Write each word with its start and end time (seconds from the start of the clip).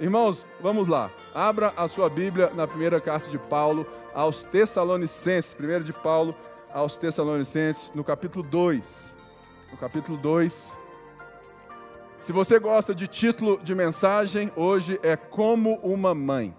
Irmãos, 0.00 0.46
vamos 0.62 0.88
lá. 0.88 1.10
Abra 1.34 1.74
a 1.76 1.86
sua 1.86 2.08
Bíblia 2.08 2.50
na 2.54 2.66
primeira 2.66 2.98
carta 3.02 3.28
de 3.28 3.38
Paulo 3.38 3.86
aos 4.14 4.44
Tessalonicenses, 4.44 5.52
primeiro 5.52 5.84
de 5.84 5.92
Paulo 5.92 6.34
aos 6.72 6.96
Tessalonicenses, 6.96 7.90
no 7.94 8.02
capítulo 8.02 8.42
2. 8.42 9.14
No 9.70 9.76
capítulo 9.76 10.16
2. 10.16 10.74
Se 12.18 12.32
você 12.32 12.58
gosta 12.58 12.94
de 12.94 13.06
título 13.06 13.60
de 13.62 13.74
mensagem, 13.74 14.50
hoje 14.56 14.98
é 15.02 15.16
Como 15.16 15.74
uma 15.82 16.14
Mãe. 16.14 16.56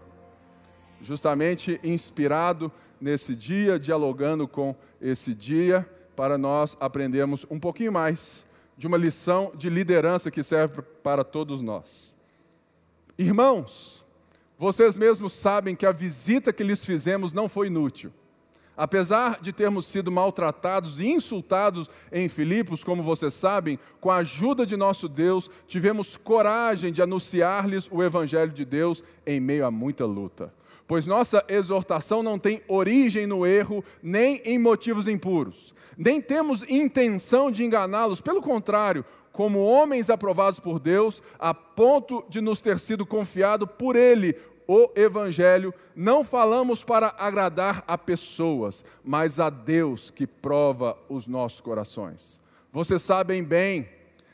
Justamente 1.01 1.80
inspirado 1.83 2.71
nesse 3.02 3.35
dia, 3.35 3.80
dialogando 3.80 4.47
com 4.47 4.75
esse 5.02 5.33
dia, 5.33 5.89
para 6.16 6.38
nós 6.38 6.77
aprendermos 6.80 7.44
um 7.49 7.59
pouquinho 7.59 7.91
mais 7.91 8.45
de 8.77 8.85
uma 8.85 8.97
lição 8.97 9.52
de 9.55 9.67
liderança 9.67 10.30
que 10.30 10.44
serve 10.44 10.83
para 11.02 11.23
todos 11.23 11.59
nós. 11.63 12.20
Irmãos, 13.21 14.03
vocês 14.57 14.98
mesmos 14.98 15.34
sabem 15.34 15.75
que 15.75 15.85
a 15.85 15.91
visita 15.91 16.52
que 16.52 16.63
lhes 16.63 16.84
fizemos 16.84 17.34
não 17.34 17.47
foi 17.47 17.67
inútil. 17.67 18.11
Apesar 18.75 19.39
de 19.39 19.53
termos 19.53 19.85
sido 19.85 20.11
maltratados 20.11 20.99
e 20.99 21.05
insultados 21.05 21.88
em 22.11 22.27
Filipos, 22.27 22.84
como 22.84 23.03
vocês 23.03 23.35
sabem, 23.35 23.77
com 23.99 24.09
a 24.09 24.16
ajuda 24.17 24.66
de 24.66 24.75
nosso 24.75 25.07
Deus, 25.07 25.52
tivemos 25.67 26.17
coragem 26.17 26.91
de 26.91 26.99
anunciar-lhes 26.99 27.88
o 27.91 28.02
Evangelho 28.02 28.52
de 28.52 28.66
Deus 28.66 29.03
em 29.23 29.39
meio 29.39 29.67
a 29.67 29.69
muita 29.69 30.03
luta. 30.03 30.52
Pois 30.88 31.05
nossa 31.05 31.45
exortação 31.47 32.23
não 32.23 32.39
tem 32.39 32.63
origem 32.67 33.27
no 33.27 33.45
erro, 33.45 33.86
nem 34.02 34.42
em 34.44 34.58
motivos 34.58 35.08
impuros. 35.08 35.75
Nem 35.95 36.19
temos 36.19 36.64
intenção 36.67 37.52
de 37.52 37.64
enganá-los, 37.64 38.19
pelo 38.19 38.42
contrário, 38.42 39.05
como 39.31 39.63
homens 39.63 40.09
aprovados 40.09 40.59
por 40.59 40.79
Deus, 40.79 41.21
a 41.39 41.53
ponto 41.53 42.23
de 42.29 42.41
nos 42.41 42.61
ter 42.61 42.79
sido 42.79 43.05
confiado 43.05 43.65
por 43.65 43.95
Ele 43.95 44.35
o 44.67 44.89
Evangelho, 44.95 45.73
não 45.95 46.23
falamos 46.23 46.83
para 46.83 47.13
agradar 47.17 47.83
a 47.87 47.97
pessoas, 47.97 48.85
mas 49.03 49.39
a 49.39 49.49
Deus 49.49 50.09
que 50.09 50.25
prova 50.25 50.97
os 51.09 51.27
nossos 51.27 51.59
corações. 51.59 52.39
Vocês 52.71 53.02
sabem 53.02 53.43
bem, 53.43 53.89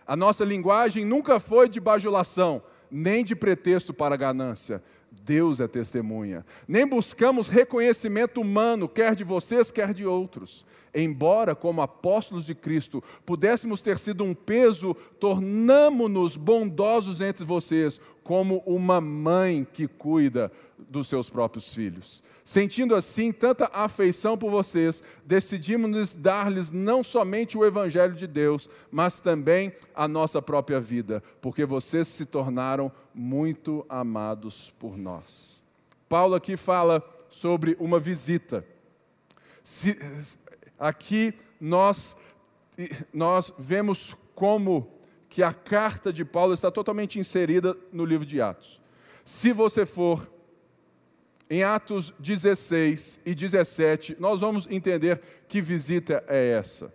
a 0.05 0.15
nossa 0.15 0.45
linguagem 0.45 1.03
nunca 1.03 1.39
foi 1.39 1.67
de 1.67 1.79
bajulação, 1.79 2.61
nem 2.91 3.23
de 3.23 3.35
pretexto 3.35 3.93
para 3.93 4.15
ganância. 4.15 4.81
Deus 5.23 5.59
é 5.59 5.67
testemunha. 5.67 6.45
Nem 6.67 6.87
buscamos 6.87 7.47
reconhecimento 7.47 8.41
humano, 8.41 8.87
quer 8.87 9.15
de 9.15 9.23
vocês, 9.23 9.71
quer 9.71 9.93
de 9.93 10.05
outros. 10.05 10.65
Embora, 10.93 11.53
como 11.53 11.81
apóstolos 11.81 12.45
de 12.45 12.55
Cristo, 12.55 13.03
pudéssemos 13.25 13.81
ter 13.81 13.99
sido 13.99 14.23
um 14.23 14.33
peso, 14.33 14.95
tornamo-nos 15.19 16.35
bondosos 16.35 17.21
entre 17.21 17.43
vocês, 17.45 17.99
como 18.27 18.61
uma 18.65 18.99
mãe 18.99 19.63
que 19.63 19.87
cuida 19.87 20.51
dos 20.77 21.07
seus 21.07 21.29
próprios 21.29 21.73
filhos. 21.73 22.21
Sentindo 22.43 22.93
assim 22.93 23.31
tanta 23.31 23.69
afeição 23.71 24.37
por 24.37 24.51
vocês, 24.51 25.01
decidimos 25.25 26.13
dar-lhes 26.13 26.69
não 26.69 27.05
somente 27.05 27.57
o 27.57 27.63
Evangelho 27.63 28.13
de 28.13 28.27
Deus, 28.27 28.69
mas 28.91 29.21
também 29.21 29.71
a 29.95 30.09
nossa 30.09 30.41
própria 30.41 30.77
vida, 30.77 31.23
porque 31.39 31.63
vocês 31.63 32.05
se 32.09 32.25
tornaram 32.25 32.91
muito 33.13 33.85
amados 33.87 34.73
por 34.77 34.97
nós. 34.97 35.63
Paulo 36.09 36.35
aqui 36.35 36.57
fala 36.57 37.01
sobre 37.29 37.77
uma 37.79 37.97
visita. 37.97 38.65
Se, 39.63 39.97
aqui 40.77 41.33
nós, 41.61 42.13
nós 43.13 43.53
vemos 43.57 44.17
como 44.35 44.96
que 45.37 45.43
a 45.43 45.53
carta 45.53 46.11
de 46.11 46.25
Paulo 46.25 46.51
está 46.51 46.71
totalmente 46.71 47.19
inserida 47.19 47.77
no 47.93 48.03
livro 48.03 48.25
de 48.25 48.41
Atos. 48.41 48.81
Se 49.23 49.53
você 49.53 49.85
for 49.85 50.27
em 51.47 51.61
Atos 51.61 52.11
16 52.17 53.19
e 53.23 53.35
17, 53.35 54.17
nós 54.19 54.41
vamos 54.41 54.67
entender 54.67 55.21
que 55.47 55.61
visita 55.61 56.23
é 56.27 56.53
essa. 56.53 56.91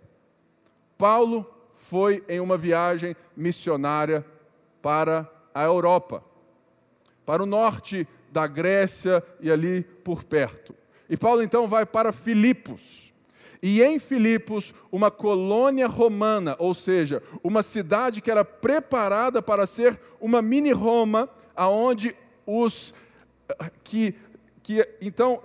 Paulo 0.97 1.49
foi 1.77 2.21
em 2.27 2.41
uma 2.41 2.57
viagem 2.57 3.15
missionária 3.33 4.25
para 4.81 5.25
a 5.55 5.63
Europa, 5.63 6.21
para 7.25 7.43
o 7.43 7.45
norte 7.45 8.05
da 8.29 8.45
Grécia 8.45 9.23
e 9.39 9.49
ali 9.49 9.83
por 9.83 10.25
perto. 10.25 10.75
E 11.09 11.15
Paulo 11.15 11.41
então 11.41 11.65
vai 11.65 11.85
para 11.85 12.11
Filipos 12.11 13.12
e 13.65 13.81
em 13.81 13.97
Filipos, 13.97 14.73
uma 14.91 15.09
colônia 15.09 15.87
romana, 15.87 16.53
ou 16.59 16.73
seja, 16.73 17.23
uma 17.41 17.63
cidade 17.63 18.19
que 18.19 18.29
era 18.29 18.43
preparada 18.43 19.41
para 19.41 19.65
ser 19.65 19.97
uma 20.19 20.41
mini 20.41 20.73
Roma, 20.73 21.29
aonde 21.55 22.13
os 22.45 22.93
que 23.81 24.15
que 24.61 24.85
então 25.01 25.41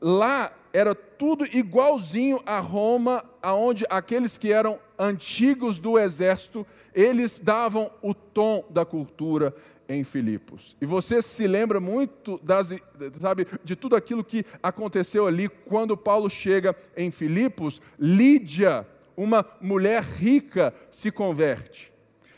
lá 0.00 0.52
era 0.72 0.94
tudo 0.94 1.44
igualzinho 1.44 2.40
a 2.46 2.60
Roma, 2.60 3.24
aonde 3.42 3.84
aqueles 3.90 4.38
que 4.38 4.52
eram 4.52 4.78
antigos 4.98 5.78
do 5.78 5.98
exército, 5.98 6.66
eles 6.94 7.40
davam 7.40 7.90
o 8.00 8.14
tom 8.14 8.64
da 8.70 8.84
cultura, 8.84 9.54
em 9.90 10.04
Filipos. 10.04 10.76
E 10.80 10.86
você 10.86 11.20
se 11.20 11.48
lembra 11.48 11.80
muito 11.80 12.38
das, 12.44 12.72
sabe, 13.20 13.46
de 13.64 13.74
tudo 13.74 13.96
aquilo 13.96 14.22
que 14.22 14.46
aconteceu 14.62 15.26
ali 15.26 15.48
quando 15.48 15.96
Paulo 15.96 16.30
chega 16.30 16.76
em 16.96 17.10
Filipos, 17.10 17.82
Lídia, 17.98 18.86
uma 19.16 19.44
mulher 19.60 20.04
rica, 20.04 20.72
se 20.92 21.10
converte. 21.10 21.92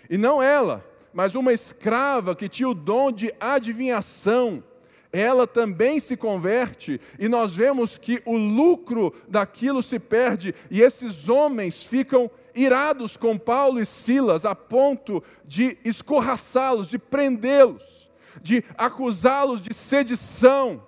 E 0.09 0.17
não 0.17 0.43
ela, 0.43 0.83
mas 1.13 1.35
uma 1.35 1.53
escrava 1.53 2.35
que 2.35 2.49
tinha 2.49 2.69
o 2.69 2.75
dom 2.75 3.13
de 3.13 3.33
adivinhação. 3.39 4.65
Ela 5.13 5.47
também 5.47 6.01
se 6.01 6.17
converte, 6.17 6.99
e 7.19 7.29
nós 7.29 7.55
vemos 7.55 7.99
que 7.99 8.23
o 8.25 8.37
lucro 8.37 9.15
daquilo 9.29 9.83
se 9.83 9.99
perde, 9.99 10.55
e 10.71 10.81
esses 10.81 11.29
homens 11.29 11.85
ficam 11.85 12.31
irados 12.55 13.17
com 13.17 13.37
Paulo 13.37 13.79
e 13.79 13.85
Silas 13.85 14.47
a 14.47 14.55
ponto 14.55 15.23
de 15.45 15.77
escorraçá-los, 15.85 16.89
de 16.89 16.99
prendê-los, 16.99 18.11
de 18.41 18.65
acusá-los 18.77 19.61
de 19.61 19.75
sedição. 19.75 20.83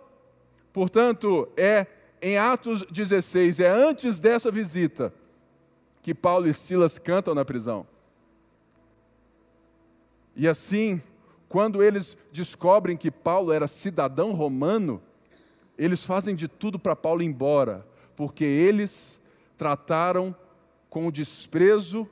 Portanto, 0.72 1.48
é 1.56 1.86
em 2.22 2.38
Atos 2.38 2.82
16, 2.90 3.60
é 3.60 3.68
antes 3.68 4.18
dessa 4.18 4.50
visita 4.50 5.12
que 6.00 6.14
Paulo 6.14 6.48
e 6.48 6.54
Silas 6.54 6.98
cantam 6.98 7.34
na 7.34 7.44
prisão. 7.44 7.86
E 10.34 10.48
assim, 10.48 11.02
quando 11.54 11.84
eles 11.84 12.16
descobrem 12.32 12.96
que 12.96 13.12
Paulo 13.12 13.52
era 13.52 13.68
cidadão 13.68 14.32
romano, 14.32 15.00
eles 15.78 16.04
fazem 16.04 16.34
de 16.34 16.48
tudo 16.48 16.80
para 16.80 16.96
Paulo 16.96 17.22
ir 17.22 17.26
embora, 17.26 17.86
porque 18.16 18.42
eles 18.42 19.20
trataram 19.56 20.34
com 20.90 21.12
desprezo 21.12 22.10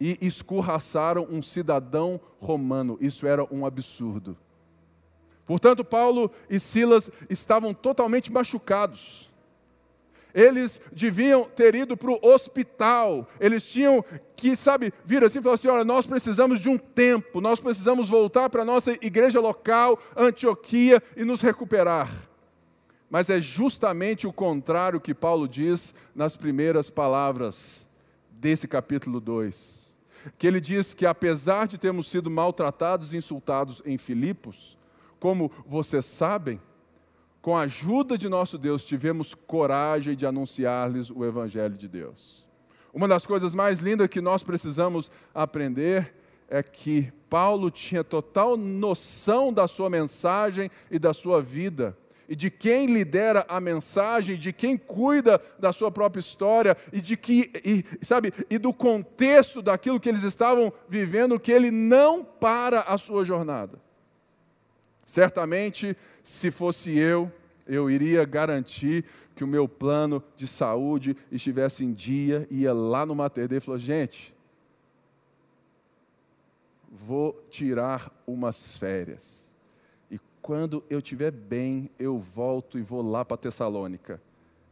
e 0.00 0.16
escorraçaram 0.22 1.28
um 1.30 1.42
cidadão 1.42 2.18
romano. 2.40 2.96
Isso 2.98 3.26
era 3.26 3.46
um 3.54 3.66
absurdo. 3.66 4.38
Portanto, 5.44 5.84
Paulo 5.84 6.30
e 6.48 6.58
Silas 6.58 7.10
estavam 7.28 7.74
totalmente 7.74 8.32
machucados. 8.32 9.27
Eles 10.38 10.80
deviam 10.92 11.42
ter 11.42 11.74
ido 11.74 11.96
para 11.96 12.12
o 12.12 12.20
hospital. 12.22 13.26
Eles 13.40 13.68
tinham 13.68 14.04
que, 14.36 14.54
sabe, 14.54 14.94
vir 15.04 15.24
assim 15.24 15.40
e 15.40 15.42
falar 15.42 15.56
assim: 15.56 15.66
olha, 15.66 15.84
nós 15.84 16.06
precisamos 16.06 16.60
de 16.60 16.68
um 16.68 16.78
tempo, 16.78 17.40
nós 17.40 17.58
precisamos 17.58 18.08
voltar 18.08 18.48
para 18.48 18.62
a 18.62 18.64
nossa 18.64 18.92
igreja 19.04 19.40
local, 19.40 19.98
Antioquia, 20.16 21.02
e 21.16 21.24
nos 21.24 21.42
recuperar. 21.42 22.08
Mas 23.10 23.28
é 23.28 23.40
justamente 23.40 24.28
o 24.28 24.32
contrário 24.32 25.00
que 25.00 25.12
Paulo 25.12 25.48
diz 25.48 25.92
nas 26.14 26.36
primeiras 26.36 26.88
palavras 26.88 27.88
desse 28.30 28.68
capítulo 28.68 29.18
2. 29.18 29.92
Que 30.38 30.46
ele 30.46 30.60
diz 30.60 30.94
que 30.94 31.04
apesar 31.04 31.66
de 31.66 31.78
termos 31.78 32.08
sido 32.08 32.30
maltratados 32.30 33.12
e 33.12 33.16
insultados 33.16 33.82
em 33.84 33.98
Filipos, 33.98 34.78
como 35.18 35.50
vocês 35.66 36.04
sabem, 36.04 36.60
com 37.48 37.56
a 37.56 37.62
ajuda 37.62 38.18
de 38.18 38.28
nosso 38.28 38.58
Deus 38.58 38.84
tivemos 38.84 39.34
coragem 39.34 40.14
de 40.14 40.26
anunciar-lhes 40.26 41.08
o 41.08 41.24
Evangelho 41.24 41.74
de 41.74 41.88
Deus. 41.88 42.46
Uma 42.92 43.08
das 43.08 43.24
coisas 43.24 43.54
mais 43.54 43.80
lindas 43.80 44.06
que 44.08 44.20
nós 44.20 44.42
precisamos 44.42 45.10
aprender 45.34 46.14
é 46.46 46.62
que 46.62 47.10
Paulo 47.30 47.70
tinha 47.70 48.04
total 48.04 48.54
noção 48.54 49.50
da 49.50 49.66
sua 49.66 49.88
mensagem 49.88 50.70
e 50.90 50.98
da 50.98 51.14
sua 51.14 51.40
vida 51.40 51.96
e 52.28 52.36
de 52.36 52.50
quem 52.50 52.84
lidera 52.84 53.46
a 53.48 53.58
mensagem, 53.58 54.36
de 54.36 54.52
quem 54.52 54.76
cuida 54.76 55.40
da 55.58 55.72
sua 55.72 55.90
própria 55.90 56.20
história 56.20 56.76
e 56.92 57.00
de 57.00 57.16
que 57.16 57.50
e, 57.64 57.82
sabe 58.04 58.30
e 58.50 58.58
do 58.58 58.74
contexto 58.74 59.62
daquilo 59.62 59.98
que 59.98 60.10
eles 60.10 60.22
estavam 60.22 60.70
vivendo, 60.86 61.40
que 61.40 61.50
ele 61.50 61.70
não 61.70 62.22
para 62.22 62.82
a 62.82 62.98
sua 62.98 63.24
jornada. 63.24 63.80
Certamente, 65.06 65.96
se 66.22 66.50
fosse 66.50 66.98
eu, 66.98 67.32
eu 67.68 67.90
iria 67.90 68.24
garantir 68.24 69.04
que 69.36 69.44
o 69.44 69.46
meu 69.46 69.68
plano 69.68 70.22
de 70.34 70.46
saúde 70.46 71.16
estivesse 71.30 71.84
em 71.84 71.92
dia, 71.92 72.46
ia 72.50 72.72
lá 72.72 73.04
no 73.04 73.14
Mater 73.14 73.52
e 73.52 73.60
falou: 73.60 73.78
gente, 73.78 74.34
vou 76.90 77.40
tirar 77.50 78.10
umas 78.26 78.78
férias. 78.78 79.54
E 80.10 80.18
quando 80.40 80.82
eu 80.88 80.98
estiver 80.98 81.30
bem, 81.30 81.90
eu 81.98 82.18
volto 82.18 82.78
e 82.78 82.82
vou 82.82 83.02
lá 83.02 83.24
para 83.24 83.36
Tessalônica. 83.36 84.20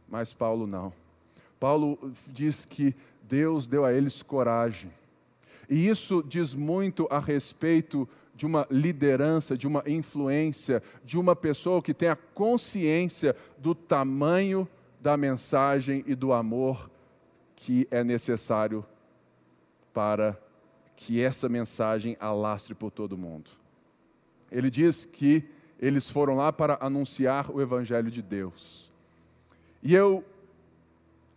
Mas 0.09 0.33
Paulo 0.33 0.65
não. 0.65 0.91
Paulo 1.59 1.97
diz 2.27 2.65
que 2.65 2.95
Deus 3.23 3.67
deu 3.67 3.85
a 3.85 3.93
eles 3.93 4.21
coragem. 4.21 4.91
E 5.69 5.87
isso 5.87 6.23
diz 6.25 6.53
muito 6.53 7.07
a 7.09 7.19
respeito 7.19 8.07
de 8.37 8.45
uma 8.45 8.67
liderança, 8.69 9.57
de 9.57 9.67
uma 9.67 9.83
influência, 9.87 10.81
de 11.03 11.17
uma 11.17 11.35
pessoa 11.35 11.81
que 11.81 11.93
tem 11.93 12.07
a 12.07 12.15
consciência 12.15 13.35
do 13.57 13.73
tamanho 13.73 14.67
da 15.01 15.17
mensagem 15.17 16.03
e 16.05 16.13
do 16.13 16.31
amor 16.31 16.89
que 17.55 17.87
é 17.89 18.03
necessário 18.03 18.85
para 19.91 20.39
que 20.95 21.21
essa 21.21 21.49
mensagem 21.49 22.15
alastre 22.19 22.75
por 22.75 22.91
todo 22.91 23.17
mundo. 23.17 23.49
Ele 24.51 24.69
diz 24.69 25.05
que 25.05 25.43
eles 25.79 26.07
foram 26.09 26.35
lá 26.35 26.53
para 26.53 26.77
anunciar 26.79 27.51
o 27.51 27.59
Evangelho 27.59 28.11
de 28.11 28.21
Deus. 28.21 28.91
E 29.81 29.95
eu 29.95 30.23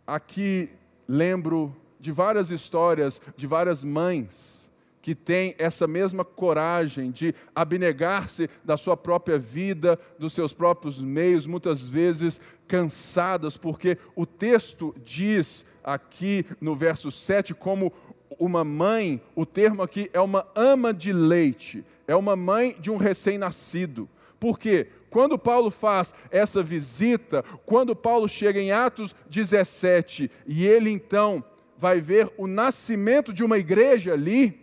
aqui 0.06 0.70
lembro 1.08 1.74
de 1.98 2.12
várias 2.12 2.50
histórias 2.50 3.20
de 3.36 3.46
várias 3.46 3.82
mães 3.82 4.69
que 5.02 5.14
têm 5.14 5.54
essa 5.58 5.86
mesma 5.86 6.24
coragem 6.24 7.10
de 7.10 7.34
abnegar-se 7.54 8.48
da 8.64 8.76
sua 8.76 8.96
própria 8.96 9.38
vida, 9.38 9.98
dos 10.18 10.32
seus 10.32 10.52
próprios 10.52 11.00
meios, 11.00 11.46
muitas 11.46 11.88
vezes 11.88 12.40
cansadas, 12.68 13.56
porque 13.56 13.98
o 14.14 14.26
texto 14.26 14.94
diz 15.04 15.64
aqui 15.82 16.44
no 16.60 16.76
verso 16.76 17.10
7 17.10 17.54
como 17.54 17.92
uma 18.38 18.62
mãe, 18.64 19.20
o 19.34 19.44
termo 19.44 19.82
aqui 19.82 20.08
é 20.12 20.20
uma 20.20 20.46
ama 20.54 20.94
de 20.94 21.12
leite, 21.12 21.84
é 22.06 22.14
uma 22.14 22.36
mãe 22.36 22.76
de 22.78 22.90
um 22.90 22.96
recém-nascido. 22.96 24.08
Por 24.38 24.58
quê? 24.58 24.88
Quando 25.10 25.38
Paulo 25.38 25.70
faz 25.70 26.14
essa 26.30 26.62
visita, 26.62 27.42
quando 27.66 27.96
Paulo 27.96 28.28
chega 28.28 28.60
em 28.60 28.70
Atos 28.70 29.14
17 29.28 30.30
e 30.46 30.66
ele 30.66 30.90
então 30.90 31.44
vai 31.76 32.00
ver 32.00 32.30
o 32.36 32.46
nascimento 32.46 33.32
de 33.32 33.42
uma 33.42 33.58
igreja 33.58 34.12
ali, 34.12 34.59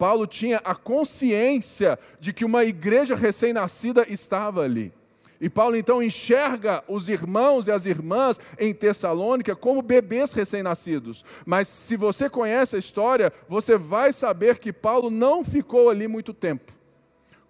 Paulo 0.00 0.26
tinha 0.26 0.62
a 0.64 0.74
consciência 0.74 1.98
de 2.18 2.32
que 2.32 2.42
uma 2.42 2.64
igreja 2.64 3.14
recém-nascida 3.14 4.06
estava 4.08 4.62
ali. 4.62 4.94
E 5.38 5.50
Paulo 5.50 5.76
então 5.76 6.02
enxerga 6.02 6.82
os 6.88 7.06
irmãos 7.10 7.68
e 7.68 7.70
as 7.70 7.84
irmãs 7.84 8.40
em 8.58 8.72
Tessalônica 8.72 9.54
como 9.54 9.82
bebês 9.82 10.32
recém-nascidos. 10.32 11.22
Mas 11.44 11.68
se 11.68 11.98
você 11.98 12.30
conhece 12.30 12.76
a 12.76 12.78
história, 12.78 13.30
você 13.46 13.76
vai 13.76 14.10
saber 14.10 14.56
que 14.56 14.72
Paulo 14.72 15.10
não 15.10 15.44
ficou 15.44 15.90
ali 15.90 16.08
muito 16.08 16.32
tempo. 16.32 16.72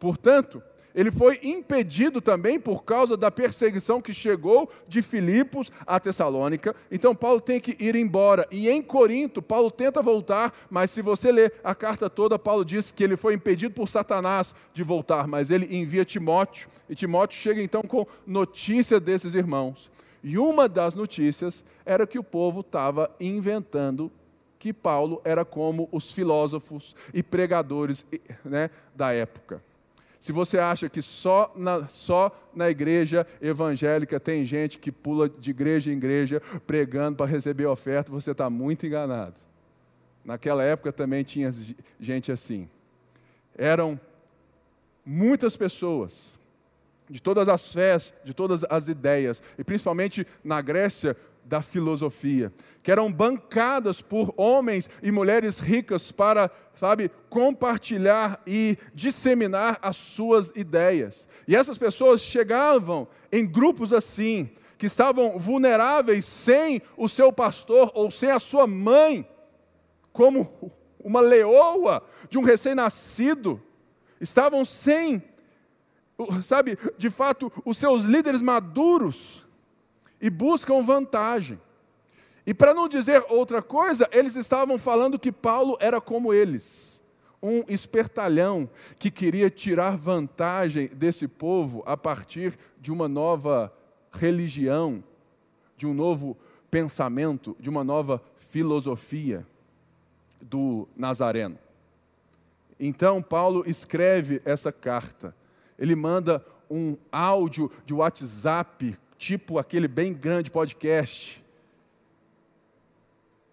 Portanto, 0.00 0.60
ele 0.94 1.10
foi 1.10 1.38
impedido 1.42 2.20
também 2.20 2.58
por 2.58 2.84
causa 2.84 3.16
da 3.16 3.30
perseguição 3.30 4.00
que 4.00 4.12
chegou 4.12 4.70
de 4.88 5.02
Filipos 5.02 5.70
a 5.86 6.00
Tessalônica. 6.00 6.74
Então 6.90 7.14
Paulo 7.14 7.40
tem 7.40 7.60
que 7.60 7.76
ir 7.78 7.94
embora. 7.96 8.46
E 8.50 8.68
em 8.68 8.82
Corinto, 8.82 9.40
Paulo 9.40 9.70
tenta 9.70 10.02
voltar, 10.02 10.52
mas 10.68 10.90
se 10.90 11.02
você 11.02 11.30
ler 11.30 11.54
a 11.62 11.74
carta 11.74 12.10
toda, 12.10 12.38
Paulo 12.38 12.64
diz 12.64 12.90
que 12.90 13.04
ele 13.04 13.16
foi 13.16 13.34
impedido 13.34 13.74
por 13.74 13.88
Satanás 13.88 14.54
de 14.72 14.82
voltar, 14.82 15.26
mas 15.26 15.50
ele 15.50 15.76
envia 15.76 16.04
Timóteo. 16.04 16.68
E 16.88 16.94
Timóteo 16.94 17.38
chega 17.38 17.62
então 17.62 17.82
com 17.82 18.06
notícia 18.26 18.98
desses 18.98 19.34
irmãos. 19.34 19.90
E 20.22 20.36
uma 20.38 20.68
das 20.68 20.94
notícias 20.94 21.64
era 21.84 22.06
que 22.06 22.18
o 22.18 22.24
povo 22.24 22.60
estava 22.60 23.10
inventando 23.18 24.10
que 24.58 24.74
Paulo 24.74 25.22
era 25.24 25.42
como 25.42 25.88
os 25.90 26.12
filósofos 26.12 26.94
e 27.14 27.22
pregadores 27.22 28.04
né, 28.44 28.68
da 28.94 29.10
época. 29.10 29.62
Se 30.20 30.32
você 30.32 30.58
acha 30.58 30.86
que 30.90 31.00
só 31.00 31.50
na, 31.56 31.88
só 31.88 32.30
na 32.54 32.68
igreja 32.68 33.26
evangélica 33.40 34.20
tem 34.20 34.44
gente 34.44 34.78
que 34.78 34.92
pula 34.92 35.30
de 35.30 35.48
igreja 35.48 35.90
em 35.90 35.96
igreja 35.96 36.42
pregando 36.66 37.16
para 37.16 37.24
receber 37.24 37.64
oferta, 37.64 38.12
você 38.12 38.32
está 38.32 38.50
muito 38.50 38.84
enganado. 38.86 39.36
Naquela 40.22 40.62
época 40.62 40.92
também 40.92 41.24
tinha 41.24 41.50
gente 41.98 42.30
assim. 42.30 42.68
Eram 43.56 43.98
muitas 45.06 45.56
pessoas, 45.56 46.34
de 47.08 47.20
todas 47.20 47.48
as 47.48 47.72
fés, 47.72 48.12
de 48.22 48.34
todas 48.34 48.62
as 48.64 48.88
ideias, 48.88 49.42
e 49.58 49.64
principalmente 49.64 50.26
na 50.44 50.60
Grécia, 50.60 51.16
da 51.50 51.60
filosofia, 51.60 52.52
que 52.80 52.92
eram 52.92 53.12
bancadas 53.12 54.00
por 54.00 54.32
homens 54.36 54.88
e 55.02 55.10
mulheres 55.10 55.58
ricas 55.58 56.12
para, 56.12 56.48
sabe, 56.78 57.10
compartilhar 57.28 58.40
e 58.46 58.78
disseminar 58.94 59.76
as 59.82 59.96
suas 59.96 60.52
ideias. 60.54 61.26
E 61.48 61.56
essas 61.56 61.76
pessoas 61.76 62.20
chegavam 62.20 63.08
em 63.32 63.44
grupos 63.44 63.92
assim, 63.92 64.48
que 64.78 64.86
estavam 64.86 65.40
vulneráveis 65.40 66.24
sem 66.24 66.80
o 66.96 67.08
seu 67.08 67.32
pastor 67.32 67.90
ou 67.96 68.12
sem 68.12 68.30
a 68.30 68.38
sua 68.38 68.64
mãe, 68.64 69.28
como 70.12 70.72
uma 71.00 71.20
leoa 71.20 72.00
de 72.28 72.38
um 72.38 72.44
recém-nascido, 72.44 73.60
estavam 74.20 74.64
sem, 74.64 75.20
sabe, 76.44 76.78
de 76.96 77.10
fato, 77.10 77.52
os 77.64 77.76
seus 77.76 78.04
líderes 78.04 78.40
maduros 78.40 79.49
e 80.20 80.28
buscam 80.28 80.82
vantagem. 80.82 81.60
E 82.46 82.54
para 82.54 82.74
não 82.74 82.88
dizer 82.88 83.24
outra 83.28 83.62
coisa, 83.62 84.08
eles 84.12 84.36
estavam 84.36 84.78
falando 84.78 85.18
que 85.18 85.30
Paulo 85.30 85.76
era 85.80 86.00
como 86.00 86.32
eles, 86.32 87.00
um 87.42 87.64
espertalhão 87.68 88.68
que 88.98 89.10
queria 89.10 89.48
tirar 89.48 89.96
vantagem 89.96 90.88
desse 90.88 91.28
povo 91.28 91.82
a 91.86 91.96
partir 91.96 92.58
de 92.80 92.92
uma 92.92 93.08
nova 93.08 93.72
religião, 94.12 95.02
de 95.76 95.86
um 95.86 95.94
novo 95.94 96.36
pensamento, 96.70 97.56
de 97.58 97.70
uma 97.70 97.82
nova 97.82 98.22
filosofia 98.36 99.46
do 100.40 100.88
Nazareno. 100.96 101.58
Então, 102.78 103.22
Paulo 103.22 103.62
escreve 103.66 104.40
essa 104.44 104.72
carta. 104.72 105.34
Ele 105.78 105.94
manda 105.94 106.44
um 106.70 106.96
áudio 107.12 107.70
de 107.84 107.92
WhatsApp 107.92 108.96
tipo 109.20 109.58
aquele 109.58 109.86
bem 109.86 110.14
grande 110.14 110.50
podcast. 110.50 111.44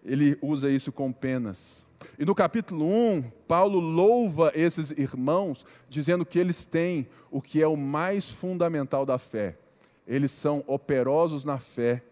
Ele 0.02 0.38
usa 0.40 0.70
isso 0.70 0.90
com 0.90 1.12
penas. 1.12 1.84
E 2.18 2.24
no 2.24 2.34
capítulo 2.34 2.86
1, 2.86 3.30
Paulo 3.46 3.78
louva 3.78 4.50
esses 4.54 4.90
irmãos, 4.92 5.66
dizendo 5.86 6.24
que 6.24 6.38
eles 6.38 6.64
têm 6.64 7.06
o 7.30 7.42
que 7.42 7.62
é 7.62 7.66
o 7.66 7.76
mais 7.76 8.30
fundamental 8.30 9.04
da 9.04 9.18
fé. 9.18 9.58
Eles 10.06 10.32
são 10.32 10.64
operosos 10.66 11.44
na 11.44 11.58
fé, 11.58 12.02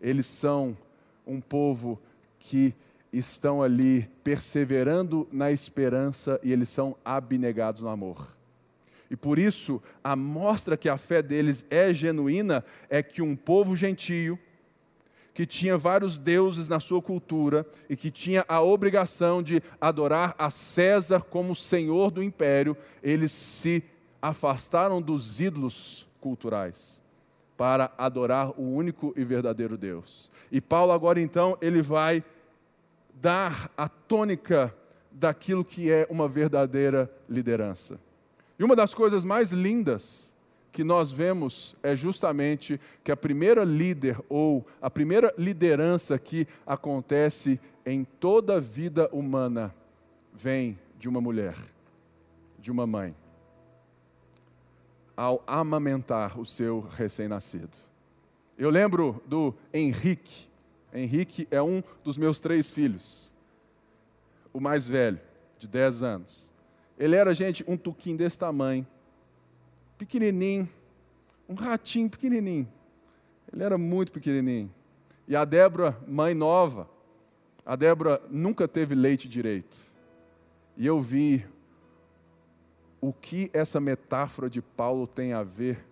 eles 0.00 0.26
são 0.26 0.76
um 1.26 1.40
povo 1.40 2.00
que 2.38 2.72
estão 3.12 3.60
ali 3.60 4.08
perseverando 4.22 5.26
na 5.32 5.50
esperança 5.50 6.38
e 6.44 6.52
eles 6.52 6.68
são 6.68 6.96
abnegados 7.04 7.82
no 7.82 7.88
amor. 7.88 8.39
E 9.10 9.16
por 9.16 9.38
isso, 9.38 9.82
a 10.04 10.14
mostra 10.14 10.76
que 10.76 10.88
a 10.88 10.96
fé 10.96 11.20
deles 11.20 11.66
é 11.68 11.92
genuína 11.92 12.64
é 12.88 13.02
que 13.02 13.20
um 13.20 13.34
povo 13.34 13.74
gentio, 13.74 14.38
que 15.34 15.44
tinha 15.44 15.76
vários 15.76 16.16
deuses 16.16 16.68
na 16.68 16.78
sua 16.78 17.02
cultura 17.02 17.66
e 17.88 17.96
que 17.96 18.10
tinha 18.10 18.44
a 18.46 18.60
obrigação 18.60 19.42
de 19.42 19.62
adorar 19.80 20.34
a 20.38 20.48
César 20.48 21.22
como 21.22 21.56
senhor 21.56 22.10
do 22.10 22.22
império, 22.22 22.76
eles 23.02 23.32
se 23.32 23.82
afastaram 24.22 25.02
dos 25.02 25.40
ídolos 25.40 26.08
culturais 26.20 27.02
para 27.56 27.92
adorar 27.98 28.50
o 28.58 28.62
único 28.62 29.12
e 29.16 29.24
verdadeiro 29.24 29.76
Deus. 29.76 30.30
E 30.52 30.60
Paulo 30.60 30.92
agora 30.92 31.20
então, 31.20 31.58
ele 31.60 31.82
vai 31.82 32.22
dar 33.14 33.70
a 33.76 33.88
tônica 33.88 34.74
daquilo 35.10 35.64
que 35.64 35.90
é 35.90 36.06
uma 36.08 36.28
verdadeira 36.28 37.10
liderança. 37.28 37.98
E 38.60 38.64
uma 38.64 38.76
das 38.76 38.92
coisas 38.92 39.24
mais 39.24 39.52
lindas 39.52 40.34
que 40.70 40.84
nós 40.84 41.10
vemos 41.10 41.74
é 41.82 41.96
justamente 41.96 42.78
que 43.02 43.10
a 43.10 43.16
primeira 43.16 43.64
líder 43.64 44.20
ou 44.28 44.66
a 44.82 44.90
primeira 44.90 45.32
liderança 45.38 46.18
que 46.18 46.46
acontece 46.66 47.58
em 47.86 48.04
toda 48.04 48.56
a 48.58 48.60
vida 48.60 49.08
humana 49.14 49.74
vem 50.34 50.78
de 50.98 51.08
uma 51.08 51.22
mulher, 51.22 51.56
de 52.58 52.70
uma 52.70 52.86
mãe, 52.86 53.16
ao 55.16 55.42
amamentar 55.46 56.38
o 56.38 56.44
seu 56.44 56.80
recém-nascido. 56.80 57.78
Eu 58.58 58.68
lembro 58.68 59.22
do 59.26 59.54
Henrique. 59.72 60.50
Henrique 60.92 61.48
é 61.50 61.62
um 61.62 61.82
dos 62.04 62.18
meus 62.18 62.40
três 62.40 62.70
filhos, 62.70 63.32
o 64.52 64.60
mais 64.60 64.86
velho, 64.86 65.18
de 65.58 65.66
10 65.66 66.02
anos. 66.02 66.49
Ele 67.00 67.16
era, 67.16 67.34
gente, 67.34 67.64
um 67.66 67.78
tuquinho 67.78 68.18
desse 68.18 68.38
tamanho, 68.38 68.86
pequenininho, 69.96 70.68
um 71.48 71.54
ratinho 71.54 72.10
pequenininho. 72.10 72.68
Ele 73.50 73.64
era 73.64 73.78
muito 73.78 74.12
pequenininho. 74.12 74.70
E 75.26 75.34
a 75.34 75.46
Débora, 75.46 75.98
mãe 76.06 76.34
nova, 76.34 76.86
a 77.64 77.74
Débora 77.74 78.20
nunca 78.28 78.68
teve 78.68 78.94
leite 78.94 79.30
direito. 79.30 79.78
E 80.76 80.86
eu 80.86 81.00
vi 81.00 81.46
o 83.00 83.14
que 83.14 83.50
essa 83.54 83.80
metáfora 83.80 84.50
de 84.50 84.60
Paulo 84.60 85.06
tem 85.06 85.32
a 85.32 85.42
ver 85.42 85.82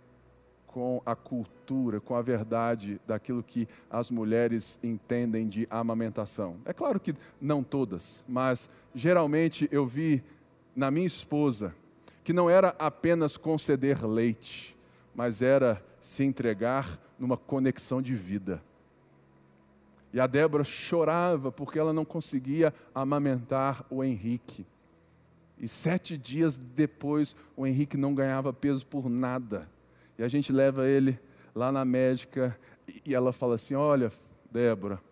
com 0.66 1.00
a 1.06 1.16
cultura, 1.16 2.00
com 2.02 2.14
a 2.14 2.20
verdade 2.20 3.00
daquilo 3.06 3.42
que 3.42 3.66
as 3.90 4.10
mulheres 4.10 4.78
entendem 4.82 5.48
de 5.48 5.66
amamentação. 5.70 6.58
É 6.66 6.74
claro 6.74 7.00
que 7.00 7.14
não 7.40 7.62
todas, 7.64 8.22
mas 8.28 8.68
geralmente 8.94 9.66
eu 9.72 9.86
vi 9.86 10.22
na 10.78 10.92
minha 10.92 11.08
esposa 11.08 11.74
que 12.22 12.32
não 12.32 12.48
era 12.48 12.68
apenas 12.78 13.36
conceder 13.36 14.06
leite, 14.06 14.76
mas 15.12 15.42
era 15.42 15.84
se 16.00 16.22
entregar 16.22 17.00
numa 17.18 17.36
conexão 17.36 18.00
de 18.00 18.14
vida. 18.14 18.62
E 20.12 20.20
a 20.20 20.26
Débora 20.28 20.62
chorava 20.62 21.50
porque 21.50 21.80
ela 21.80 21.92
não 21.92 22.04
conseguia 22.04 22.72
amamentar 22.94 23.84
o 23.90 24.04
Henrique. 24.04 24.64
E 25.58 25.66
sete 25.66 26.16
dias 26.16 26.56
depois, 26.56 27.34
o 27.56 27.66
Henrique 27.66 27.96
não 27.96 28.14
ganhava 28.14 28.52
peso 28.52 28.86
por 28.86 29.10
nada. 29.10 29.68
E 30.16 30.22
a 30.22 30.28
gente 30.28 30.52
leva 30.52 30.86
ele 30.86 31.18
lá 31.56 31.72
na 31.72 31.84
médica 31.84 32.56
e 33.04 33.16
ela 33.16 33.32
fala 33.32 33.56
assim: 33.56 33.74
Olha, 33.74 34.12
Débora, 34.48 35.02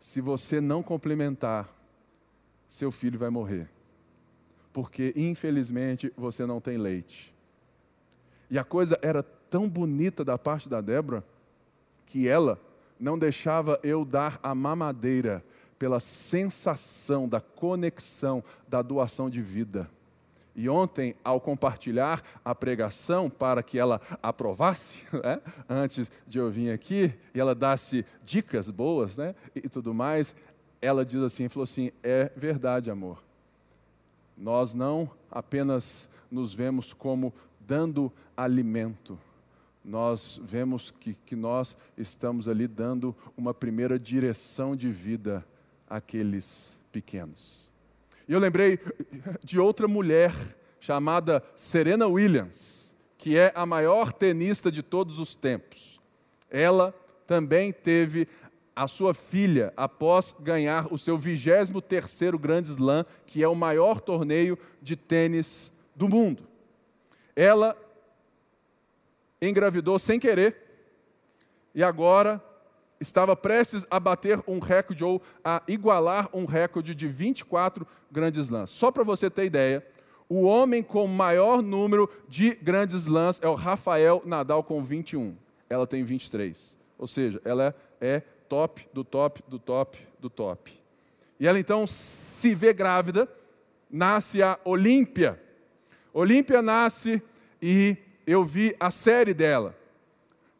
se 0.00 0.20
você 0.20 0.60
não 0.60 0.84
complementar, 0.84 1.68
seu 2.68 2.92
filho 2.92 3.18
vai 3.18 3.28
morrer. 3.28 3.68
Porque, 4.78 5.12
infelizmente, 5.16 6.12
você 6.16 6.46
não 6.46 6.60
tem 6.60 6.78
leite. 6.78 7.34
E 8.48 8.56
a 8.56 8.62
coisa 8.62 8.96
era 9.02 9.24
tão 9.24 9.68
bonita 9.68 10.24
da 10.24 10.38
parte 10.38 10.68
da 10.68 10.80
Débora 10.80 11.24
que 12.06 12.28
ela 12.28 12.60
não 12.96 13.18
deixava 13.18 13.80
eu 13.82 14.04
dar 14.04 14.38
a 14.40 14.54
mamadeira 14.54 15.44
pela 15.80 15.98
sensação 15.98 17.28
da 17.28 17.40
conexão 17.40 18.40
da 18.68 18.80
doação 18.80 19.28
de 19.28 19.42
vida. 19.42 19.90
E 20.54 20.68
ontem, 20.68 21.16
ao 21.24 21.40
compartilhar 21.40 22.22
a 22.44 22.54
pregação 22.54 23.28
para 23.28 23.64
que 23.64 23.80
ela 23.80 24.00
aprovasse, 24.22 24.98
né, 25.10 25.40
antes 25.68 26.08
de 26.24 26.38
eu 26.38 26.48
vir 26.48 26.70
aqui, 26.70 27.12
e 27.34 27.40
ela 27.40 27.52
desse 27.52 28.06
dicas 28.24 28.70
boas 28.70 29.16
né, 29.16 29.34
e 29.56 29.68
tudo 29.68 29.92
mais, 29.92 30.36
ela 30.80 31.04
diz 31.04 31.20
assim: 31.20 31.48
falou 31.48 31.64
assim, 31.64 31.90
é 32.00 32.30
verdade, 32.36 32.92
amor. 32.92 33.26
Nós 34.38 34.72
não 34.72 35.10
apenas 35.30 36.08
nos 36.30 36.54
vemos 36.54 36.92
como 36.92 37.34
dando 37.60 38.12
alimento, 38.36 39.18
nós 39.84 40.40
vemos 40.44 40.90
que, 40.90 41.14
que 41.26 41.34
nós 41.34 41.76
estamos 41.96 42.46
ali 42.46 42.68
dando 42.68 43.16
uma 43.36 43.52
primeira 43.52 43.98
direção 43.98 44.76
de 44.76 44.88
vida 44.90 45.44
àqueles 45.88 46.78
pequenos. 46.92 47.68
E 48.28 48.32
eu 48.32 48.38
lembrei 48.38 48.78
de 49.42 49.58
outra 49.58 49.88
mulher 49.88 50.34
chamada 50.78 51.42
Serena 51.56 52.06
Williams, 52.06 52.94
que 53.16 53.36
é 53.36 53.50
a 53.54 53.64
maior 53.64 54.12
tenista 54.12 54.70
de 54.70 54.82
todos 54.82 55.18
os 55.18 55.34
tempos. 55.34 55.98
Ela 56.50 56.94
também 57.26 57.72
teve 57.72 58.28
a 58.78 58.86
sua 58.86 59.12
filha 59.12 59.72
após 59.76 60.32
ganhar 60.38 60.86
o 60.92 60.96
seu 60.96 61.18
23º 61.18 62.38
Grand 62.38 62.62
Slam, 62.62 63.04
que 63.26 63.42
é 63.42 63.48
o 63.48 63.54
maior 63.54 64.00
torneio 64.00 64.56
de 64.80 64.94
tênis 64.94 65.72
do 65.96 66.08
mundo. 66.08 66.44
Ela 67.34 67.76
engravidou 69.42 69.98
sem 69.98 70.20
querer 70.20 70.56
e 71.74 71.82
agora 71.82 72.40
estava 73.00 73.34
prestes 73.34 73.84
a 73.90 73.98
bater 73.98 74.40
um 74.46 74.60
recorde 74.60 75.02
ou 75.02 75.20
a 75.44 75.60
igualar 75.66 76.28
um 76.32 76.44
recorde 76.44 76.94
de 76.94 77.08
24 77.08 77.84
grandes 78.12 78.44
slams. 78.44 78.70
Só 78.70 78.92
para 78.92 79.02
você 79.02 79.28
ter 79.28 79.44
ideia, 79.44 79.84
o 80.28 80.44
homem 80.44 80.84
com 80.84 81.04
maior 81.08 81.62
número 81.62 82.08
de 82.28 82.54
grandes 82.54 82.98
slams 82.98 83.40
é 83.42 83.48
o 83.48 83.56
Rafael 83.56 84.22
Nadal 84.24 84.62
com 84.62 84.84
21. 84.84 85.34
Ela 85.68 85.86
tem 85.86 86.04
23. 86.04 86.78
Ou 86.96 87.08
seja, 87.08 87.40
ela 87.44 87.74
é 88.00 88.22
top 88.48 88.86
do 88.92 89.04
top 89.04 89.42
do 89.48 89.58
top 89.58 89.98
do 90.20 90.30
top. 90.30 90.72
E 91.38 91.46
ela 91.46 91.58
então 91.58 91.86
se 91.86 92.54
vê 92.54 92.72
grávida, 92.72 93.28
nasce 93.90 94.42
a 94.42 94.58
Olímpia. 94.64 95.40
Olímpia 96.12 96.60
nasce 96.60 97.22
e 97.62 97.96
eu 98.26 98.44
vi 98.44 98.74
a 98.80 98.90
série 98.90 99.32
dela, 99.32 99.76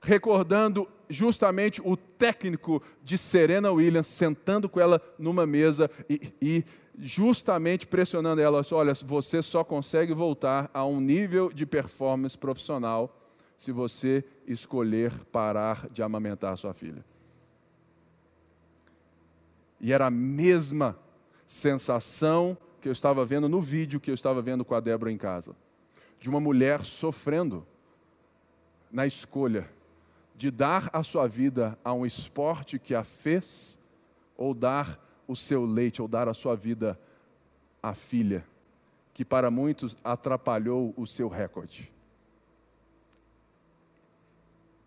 recordando 0.00 0.88
justamente 1.08 1.80
o 1.84 1.96
técnico 1.96 2.82
de 3.02 3.16
Serena 3.16 3.72
Williams 3.72 4.06
sentando 4.06 4.68
com 4.68 4.80
ela 4.80 5.00
numa 5.18 5.46
mesa 5.46 5.90
e, 6.08 6.32
e 6.40 6.64
justamente 6.98 7.86
pressionando 7.86 8.40
ela: 8.40 8.62
olha, 8.72 8.94
você 8.94 9.42
só 9.42 9.64
consegue 9.64 10.12
voltar 10.12 10.70
a 10.72 10.84
um 10.84 11.00
nível 11.00 11.50
de 11.52 11.66
performance 11.66 12.36
profissional 12.36 13.14
se 13.56 13.72
você 13.72 14.24
escolher 14.46 15.12
parar 15.32 15.88
de 15.90 16.02
amamentar 16.02 16.56
sua 16.56 16.72
filha. 16.72 17.04
E 19.80 19.92
era 19.92 20.06
a 20.06 20.10
mesma 20.10 20.98
sensação 21.46 22.56
que 22.80 22.88
eu 22.88 22.92
estava 22.92 23.24
vendo 23.24 23.48
no 23.48 23.60
vídeo 23.60 24.00
que 24.00 24.10
eu 24.10 24.14
estava 24.14 24.40
vendo 24.40 24.64
com 24.64 24.74
a 24.74 24.80
Débora 24.80 25.10
em 25.10 25.16
casa. 25.16 25.54
De 26.20 26.28
uma 26.28 26.40
mulher 26.40 26.84
sofrendo 26.84 27.66
na 28.90 29.06
escolha 29.06 29.68
de 30.38 30.52
dar 30.52 30.88
a 30.92 31.02
sua 31.02 31.26
vida 31.26 31.76
a 31.84 31.92
um 31.92 32.06
esporte 32.06 32.78
que 32.78 32.94
a 32.94 33.02
fez, 33.02 33.78
ou 34.36 34.54
dar 34.54 35.04
o 35.26 35.34
seu 35.34 35.64
leite, 35.64 36.00
ou 36.00 36.06
dar 36.06 36.28
a 36.28 36.34
sua 36.34 36.54
vida 36.54 36.98
à 37.82 37.92
filha, 37.92 38.46
que 39.12 39.24
para 39.24 39.50
muitos 39.50 39.96
atrapalhou 40.04 40.94
o 40.96 41.04
seu 41.06 41.28
recorde. 41.28 41.92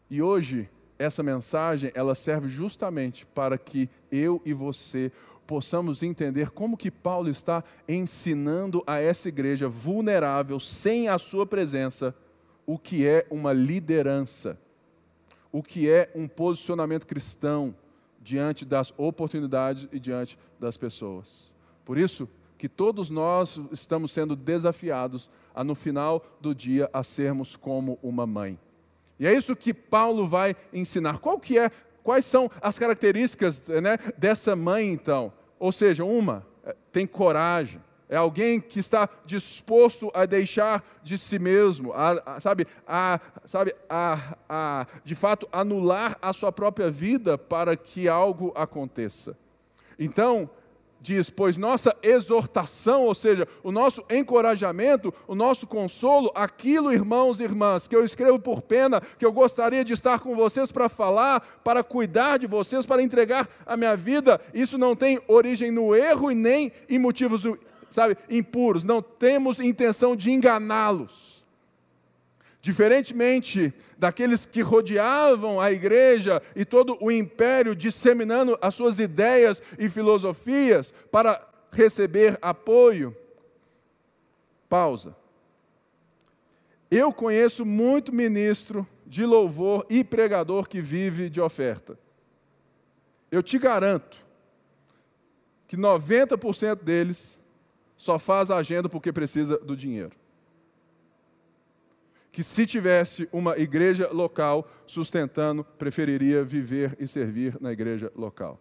E 0.10 0.22
hoje, 0.22 0.70
essa 1.02 1.24
mensagem, 1.24 1.92
ela 1.94 2.16
serve 2.16 2.48
justamente 2.48 3.26
para 3.26 3.58
que 3.58 3.90
eu 4.12 4.42
e 4.46 4.54
você 4.54 5.12
possamos 5.48 6.02
entender 6.02 6.50
como 6.50 6.78
que 6.78 6.90
Paulo 6.90 7.30
está 7.30 7.64
ensinando 7.88 8.84
a 8.88 9.00
essa 9.00 9.28
igreja 9.28 9.68
vulnerável, 9.68 10.60
sem 10.60 11.10
a 11.10 11.18
sua 11.18 11.46
presença, 11.46 12.16
o 12.66 12.78
que 12.78 13.06
é 13.06 13.26
uma 13.30 13.52
liderança 13.52 14.58
o 15.52 15.62
que 15.62 15.90
é 15.90 16.10
um 16.16 16.28
posicionamento 16.28 17.06
cristão 17.06 17.76
diante 18.22 18.64
das 18.64 18.94
oportunidades 18.98 19.88
e 19.92 20.00
diante 20.00 20.38
das 20.60 20.78
pessoas. 20.78 21.54
Por 21.84 21.98
isso 21.98 22.30
que 22.58 22.70
todos 22.70 23.10
nós 23.10 23.60
estamos 23.72 24.12
sendo 24.12 24.36
desafiados 24.36 25.30
a 25.54 25.64
no 25.64 25.76
final 25.76 26.24
do 26.40 26.54
dia 26.54 26.90
a 26.94 27.04
sermos 27.04 27.56
como 27.56 27.98
uma 28.02 28.26
mãe. 28.26 28.58
E 29.22 29.28
é 29.28 29.34
isso 29.36 29.56
que 29.56 29.72
Paulo 29.72 30.28
vai 30.28 30.56
ensinar. 30.74 31.20
Qual 31.20 31.40
que 31.40 31.56
é, 31.56 31.70
quais 32.02 32.26
são 32.26 32.50
as 32.60 32.80
características 32.80 33.68
né, 33.68 34.00
dessa 34.18 34.56
mãe 34.56 34.90
então? 34.90 35.32
Ou 35.60 35.72
seja, 35.72 36.04
uma 36.04 36.44
é, 36.66 36.76
tem 36.92 37.06
coragem, 37.06 37.80
é 38.10 38.18
alguém 38.18 38.60
que 38.60 38.80
está 38.80 39.08
disposto 39.24 40.10
a 40.12 40.26
deixar 40.26 40.84
de 41.04 41.20
si 41.20 41.38
mesmo, 41.38 41.94
a, 41.94 42.20
a, 42.26 42.40
sabe, 42.40 42.66
a, 42.88 43.20
sabe 43.46 43.76
a, 43.88 44.36
a, 44.50 44.88
de 45.06 45.14
fato, 45.14 45.48
anular 45.52 46.18
a 46.20 46.34
sua 46.34 46.52
própria 46.52 46.90
vida 46.90 47.38
para 47.38 47.78
que 47.78 48.10
algo 48.10 48.52
aconteça. 48.56 49.38
Então, 50.00 50.50
diz: 51.02 51.30
Pois 51.30 51.58
nossa 51.58 51.96
exortação, 52.04 53.06
ou 53.06 53.16
seja, 53.16 53.48
o 53.64 53.72
nosso 53.72 54.04
encorajamento, 54.10 55.14
o 55.28 55.34
nosso 55.34 55.66
consolo, 55.66 56.32
aquilo, 56.36 56.94
irmãos 56.94 57.40
e 57.40 57.44
irmãs, 57.44 57.88
que 57.88 57.96
eu 57.96 58.06
escrevo 58.06 58.40
por 58.40 58.62
pena, 58.62 59.02
que 59.02 59.26
eu 59.26 59.32
gostaria 59.32 59.84
de 59.84 59.94
estar 59.94 60.20
com 60.20 60.36
vocês 60.36 60.72
para 60.72 60.88
falar, 60.88 61.42
para 61.64 61.84
cuidar 61.84 62.38
de 62.38 62.48
vocês, 62.48 62.86
para 62.86 63.04
entregar 63.04 63.50
a 63.66 63.76
minha 63.76 63.98
vida, 63.98 64.40
isso 64.54 64.78
não 64.78 64.96
tem 64.96 65.20
origem 65.28 65.72
no 65.72 65.96
erro 65.96 66.32
e 66.32 66.36
nem 66.36 66.72
em 66.88 67.00
motivos 67.00 67.46
sabe, 67.90 68.18
impuros, 68.30 68.84
não 68.84 69.02
temos 69.02 69.60
intenção 69.60 70.16
de 70.16 70.32
enganá-los. 70.32 71.31
Diferentemente 72.62 73.74
daqueles 73.98 74.46
que 74.46 74.62
rodeavam 74.62 75.60
a 75.60 75.72
igreja 75.72 76.42
e 76.56 76.64
todo 76.64 76.96
o 77.02 77.12
império 77.12 77.76
disseminando 77.76 78.58
as 78.62 78.76
suas 78.76 79.00
ideias 79.00 79.62
e 79.80 79.90
filosofias 79.90 80.94
para 81.12 81.48
receber 81.72 82.38
apoio. 82.42 83.16
Pausa. 84.70 85.16
Eu 86.90 87.12
conheço 87.12 87.66
muito 87.66 88.14
ministro 88.14 88.88
de 89.08 89.26
louvor 89.26 89.86
e 89.90 90.04
pregador 90.04 90.68
que 90.68 90.80
vive 90.80 91.30
de 91.30 91.42
oferta. 91.42 91.98
Eu 93.32 93.42
te 93.42 93.58
garanto 93.58 94.18
que 95.68 95.78
90% 95.78 96.84
deles 96.84 97.40
só 97.98 98.20
faz 98.20 98.52
a 98.52 98.58
agenda 98.58 98.90
porque 98.90 99.12
precisa 99.12 99.58
do 99.58 99.76
dinheiro 99.76 100.21
que, 102.32 102.44
se 102.44 102.66
tivesse 102.66 103.28
uma 103.32 103.58
igreja 103.58 104.10
local 104.12 104.70
sustentando, 104.88 105.64
preferiria 105.64 106.44
viver 106.44 106.96
e 107.00 107.08
servir 107.08 107.58
na 107.60 107.72
igreja 107.72 108.12
local. 108.16 108.60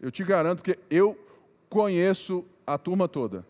Eu 0.00 0.10
te 0.10 0.24
garanto 0.24 0.62
que 0.62 0.78
eu 0.90 1.16
conheço 1.68 2.44
a 2.66 2.76
turma 2.78 3.06
toda. 3.06 3.46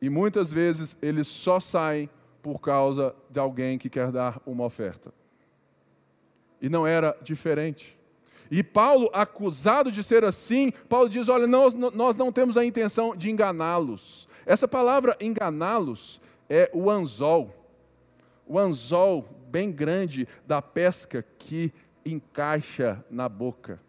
E 0.00 0.10
muitas 0.10 0.52
vezes 0.52 0.96
eles 1.00 1.26
só 1.26 1.58
saem 1.58 2.08
por 2.42 2.60
causa 2.60 3.14
de 3.30 3.38
alguém 3.38 3.78
que 3.78 3.88
quer 3.88 4.10
dar 4.10 4.40
uma 4.44 4.64
oferta. 4.64 5.12
E 6.60 6.68
não 6.68 6.86
era 6.86 7.16
diferente. 7.22 7.98
E 8.52 8.62
Paulo, 8.62 9.08
acusado 9.14 9.90
de 9.90 10.04
ser 10.04 10.24
assim, 10.24 10.70
Paulo 10.86 11.08
diz: 11.08 11.30
Olha, 11.30 11.46
nós, 11.46 11.72
nós 11.72 12.14
não 12.14 12.30
temos 12.30 12.58
a 12.58 12.64
intenção 12.64 13.16
de 13.16 13.30
enganá-los. 13.30 14.28
Essa 14.44 14.68
palavra 14.68 15.16
enganá-los 15.22 16.20
é 16.50 16.70
o 16.74 16.90
anzol. 16.90 17.50
O 18.46 18.58
anzol 18.58 19.24
bem 19.48 19.72
grande 19.72 20.28
da 20.46 20.60
pesca 20.60 21.24
que 21.38 21.72
encaixa 22.04 23.02
na 23.10 23.26
boca. 23.26 23.80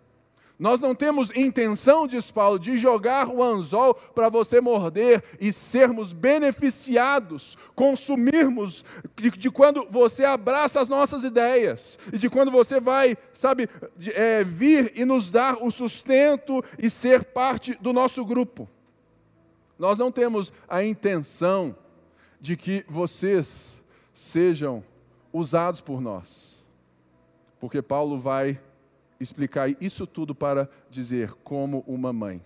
Nós 0.64 0.80
não 0.80 0.96
temos 0.96 1.30
intenção, 1.36 2.08
diz 2.08 2.32
Paulo, 2.32 2.58
de 2.58 2.78
jogar 2.78 3.28
o 3.28 3.44
anzol 3.44 3.94
para 3.94 4.30
você 4.30 4.62
morder 4.62 5.22
e 5.38 5.52
sermos 5.52 6.14
beneficiados, 6.14 7.58
consumirmos 7.76 8.86
de, 9.18 9.30
de, 9.32 9.52
quando 9.52 9.86
você 9.90 10.24
abraça 10.24 10.80
as 10.80 10.88
nossas 10.88 11.26
ideias 11.26 12.00
e 12.14 12.18
de 12.18 12.30
quando 12.30 12.50
você 12.50 12.80
vai, 12.80 13.18
sabe, 13.34 13.68
de, 13.98 14.14
é, 14.14 14.42
vir 14.42 14.94
e 14.96 15.04
nos 15.04 15.30
dar 15.30 15.62
o 15.62 15.70
sustento 15.70 16.64
e 16.80 16.90
ser 16.90 17.26
parte 17.26 17.78
do 17.82 17.92
nosso 17.92 18.24
grupo. 18.24 18.70
Nós 19.78 20.00
não 20.00 20.14
temos 20.14 20.54
a 20.66 20.82
intenção 20.82 21.76
de 22.40 22.56
que 22.56 22.86
vocês 22.88 23.84
sejam 24.14 24.82
usados 25.34 25.82
por 25.82 26.00
nós, 26.00 26.66
porque 27.60 27.82
Paulo 27.82 28.18
vai 28.18 28.62
explicar 29.24 29.70
isso 29.82 30.06
tudo 30.06 30.36
para 30.36 30.70
dizer 30.90 31.32
como 31.44 31.84
uma 31.88 32.12
mãe, 32.14 32.44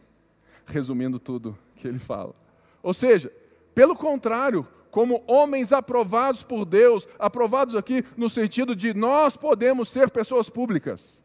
resumindo 0.65 1.19
tudo 1.19 1.57
que 1.75 1.87
ele 1.87 1.99
fala. 1.99 2.35
Ou 2.81 2.93
seja, 2.93 3.31
pelo 3.73 3.95
contrário, 3.95 4.67
como 4.91 5.23
homens 5.27 5.71
aprovados 5.71 6.43
por 6.43 6.65
Deus, 6.65 7.07
aprovados 7.19 7.75
aqui 7.75 8.03
no 8.15 8.29
sentido 8.29 8.75
de 8.75 8.93
nós 8.93 9.37
podemos 9.37 9.89
ser 9.89 10.09
pessoas 10.09 10.49
públicas. 10.49 11.23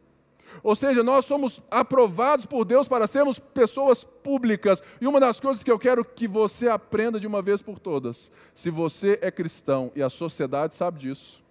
Ou 0.61 0.75
seja, 0.75 1.01
nós 1.01 1.25
somos 1.25 1.61
aprovados 1.71 2.45
por 2.45 2.65
Deus 2.65 2.87
para 2.87 3.07
sermos 3.07 3.39
pessoas 3.39 4.03
públicas. 4.03 4.83
E 5.01 5.07
uma 5.07 5.19
das 5.19 5.39
coisas 5.39 5.63
que 5.63 5.71
eu 5.71 5.79
quero 5.79 6.05
que 6.05 6.27
você 6.27 6.67
aprenda 6.67 7.19
de 7.19 7.25
uma 7.25 7.41
vez 7.41 7.61
por 7.61 7.79
todas: 7.79 8.31
se 8.53 8.69
você 8.69 9.17
é 9.21 9.31
cristão 9.31 9.91
e 9.95 10.03
a 10.03 10.09
sociedade 10.09 10.75
sabe 10.75 10.99
disso, 10.99 11.43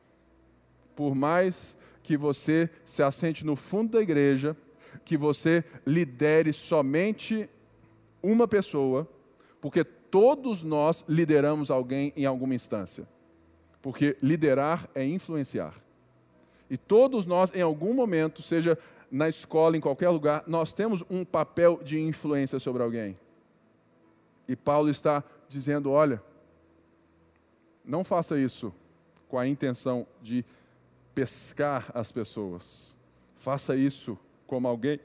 por 0.94 1.14
mais 1.14 1.76
que 2.02 2.16
você 2.16 2.68
se 2.85 3.02
assente 3.02 3.44
no 3.44 3.56
fundo 3.56 3.92
da 3.92 4.02
igreja, 4.02 4.56
que 5.04 5.16
você 5.16 5.64
lidere 5.87 6.52
somente 6.52 7.49
uma 8.23 8.47
pessoa, 8.47 9.09
porque 9.61 9.85
todos 9.85 10.62
nós 10.62 11.04
lideramos 11.09 11.71
alguém 11.71 12.12
em 12.16 12.26
alguma 12.26 12.54
instância. 12.54 13.06
Porque 13.80 14.16
liderar 14.23 14.88
é 14.94 15.04
influenciar. 15.04 15.75
E 16.71 16.76
todos 16.76 17.26
nós, 17.26 17.52
em 17.54 17.61
algum 17.61 17.94
momento, 17.94 18.42
seja 18.42 18.78
na 19.11 19.28
escola, 19.28 19.76
em 19.76 19.80
qualquer 19.80 20.09
lugar, 20.09 20.44
nós 20.47 20.73
temos 20.73 21.04
um 21.11 21.25
papel 21.25 21.80
de 21.82 22.00
influência 22.00 22.59
sobre 22.59 22.82
alguém. 22.82 23.18
E 24.49 24.56
Paulo 24.56 24.88
está 24.88 25.23
dizendo: 25.49 25.90
olha, 25.90 26.23
não 27.85 28.04
faça 28.04 28.38
isso 28.38 28.73
com 29.28 29.38
a 29.38 29.47
intenção 29.47 30.06
de 30.21 30.44
pescar 31.15 31.91
as 31.95 32.11
pessoas. 32.11 32.95
Faça 33.37 33.77
isso 33.77 34.19
como 34.47 34.69
alguém 34.69 35.01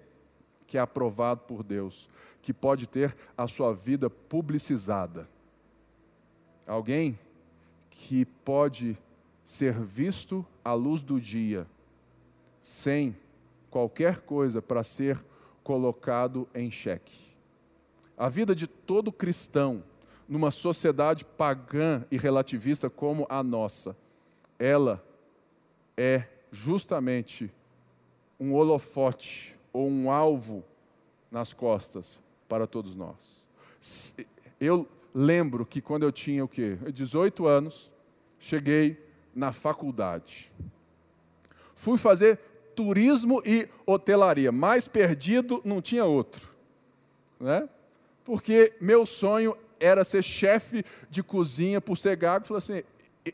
que 0.66 0.78
é 0.78 0.82
aprovado 0.82 1.42
por 1.42 1.64
Deus, 1.64 2.10
que 2.42 2.54
pode 2.54 2.88
ter 2.88 3.16
a 3.38 3.48
sua 3.48 3.74
vida 3.74 4.10
publicizada. 4.10 5.28
Alguém 6.66 7.18
que 7.90 8.26
pode 8.26 8.98
ser 9.44 9.74
visto 9.74 10.46
à 10.64 10.74
luz 10.74 11.02
do 11.02 11.22
dia, 11.22 11.66
sem 12.62 13.16
qualquer 13.72 14.20
coisa 14.20 14.62
para 14.62 14.84
ser 14.84 15.24
colocado 15.64 16.48
em 16.54 16.70
xeque. 16.70 17.28
A 18.18 18.28
vida 18.28 18.56
de 18.56 18.68
todo 18.68 19.12
cristão, 19.12 19.84
numa 20.28 20.52
sociedade 20.52 21.24
pagã 21.24 22.04
e 22.12 22.18
relativista 22.18 22.90
como 22.90 23.26
a 23.30 23.42
nossa, 23.42 23.96
ela 24.60 25.02
é 25.98 26.24
justamente 26.52 27.52
um 28.40 28.54
holofote 28.54 29.56
ou 29.74 29.90
um 29.90 30.12
alvo 30.12 30.64
nas 31.32 31.54
costas 31.54 32.20
para 32.48 32.68
todos 32.68 32.96
nós. 32.96 33.44
Eu 34.62 34.88
lembro 35.14 35.66
que 35.66 35.82
quando 35.82 36.04
eu 36.04 36.12
tinha 36.12 36.46
o 36.46 36.48
quê? 36.48 36.78
18 36.94 37.48
anos, 37.48 37.92
cheguei 38.40 39.04
na 39.36 39.52
faculdade. 39.52 40.52
Fui 41.76 41.98
fazer 41.98 42.40
turismo 42.76 43.42
e 43.46 43.68
hotelaria. 43.86 44.52
Mais 44.52 44.88
perdido 44.88 45.62
não 45.66 45.82
tinha 45.82 46.06
outro. 46.06 46.50
Né? 47.40 47.68
Porque 48.24 48.74
meu 48.80 49.06
sonho 49.06 49.58
era 49.80 50.04
ser 50.04 50.24
chefe 50.24 50.84
de 51.10 51.24
cozinha 51.24 51.80
por 51.82 51.98
ser 51.98 52.16
gago. 52.16 52.46
Falei 52.46 52.58
assim, 52.58 52.84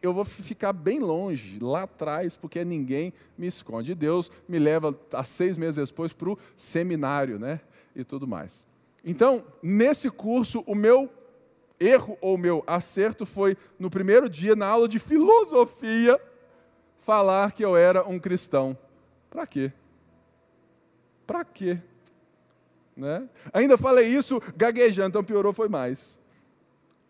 eu 0.01 0.13
vou 0.13 0.25
ficar 0.25 0.73
bem 0.73 0.99
longe, 0.99 1.59
lá 1.59 1.83
atrás, 1.83 2.35
porque 2.35 2.63
ninguém 2.63 3.13
me 3.37 3.47
esconde. 3.47 3.93
Deus 3.93 4.31
me 4.47 4.59
leva, 4.59 4.97
há 5.11 5.23
seis 5.23 5.57
meses 5.57 5.89
depois, 5.89 6.13
para 6.13 6.29
o 6.29 6.37
seminário, 6.55 7.37
né? 7.37 7.59
E 7.95 8.03
tudo 8.03 8.27
mais. 8.27 8.65
Então, 9.03 9.43
nesse 9.61 10.09
curso, 10.09 10.63
o 10.65 10.73
meu 10.73 11.11
erro 11.79 12.17
ou 12.21 12.37
meu 12.37 12.63
acerto 12.65 13.25
foi, 13.25 13.57
no 13.77 13.89
primeiro 13.89 14.29
dia, 14.29 14.55
na 14.55 14.67
aula 14.67 14.87
de 14.87 14.99
filosofia, 14.99 16.19
falar 16.99 17.51
que 17.51 17.63
eu 17.63 17.75
era 17.75 18.07
um 18.07 18.17
cristão. 18.17 18.77
Para 19.29 19.45
quê? 19.45 19.71
Para 21.27 21.43
quê? 21.43 21.79
Né? 22.95 23.27
Ainda 23.51 23.77
falei 23.77 24.07
isso 24.07 24.41
gaguejando, 24.55 25.09
então 25.09 25.23
piorou 25.23 25.51
foi 25.51 25.67
mais. 25.67 26.19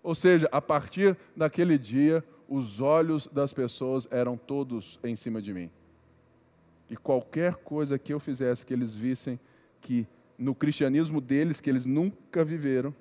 Ou 0.02 0.16
seja, 0.16 0.50
a 0.52 0.62
partir 0.62 1.18
daquele 1.36 1.78
dia, 1.78 2.24
os 2.54 2.80
olhos 2.80 3.26
das 3.26 3.52
pessoas 3.52 4.08
eram 4.12 4.38
todos 4.38 5.00
em 5.04 5.16
cima 5.16 5.42
de 5.42 5.52
mim. 5.52 5.72
E 6.88 6.96
qualquer 6.96 7.56
coisa 7.56 7.98
que 7.98 8.14
eu 8.14 8.20
fizesse, 8.20 8.64
que 8.64 8.72
eles 8.72 8.96
vissem 8.96 9.40
que 9.82 10.08
no 10.38 10.54
cristianismo 10.54 11.20
deles, 11.20 11.60
que 11.60 11.68
eles 11.68 11.88
nunca 11.88 12.46
viveram, 12.46 12.94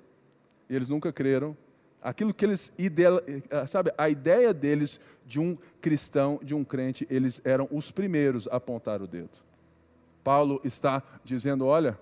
eles 0.67 0.89
nunca 0.89 1.13
creram, 1.13 1.55
aquilo 2.01 2.33
que 2.33 2.43
eles, 2.43 2.73
eh, 2.79 3.67
sabe, 3.67 3.93
a 3.95 4.09
ideia 4.09 4.51
deles 4.55 4.99
de 5.23 5.39
um 5.39 5.55
cristão, 5.79 6.39
de 6.41 6.55
um 6.55 6.63
crente, 6.63 7.05
eles 7.07 7.39
eram 7.45 7.67
os 7.69 7.91
primeiros 7.91 8.47
a 8.47 8.55
apontar 8.55 9.03
o 9.03 9.07
dedo. 9.07 9.43
Paulo 10.23 10.59
está 10.63 11.03
dizendo: 11.23 11.67
olha, 11.67 11.99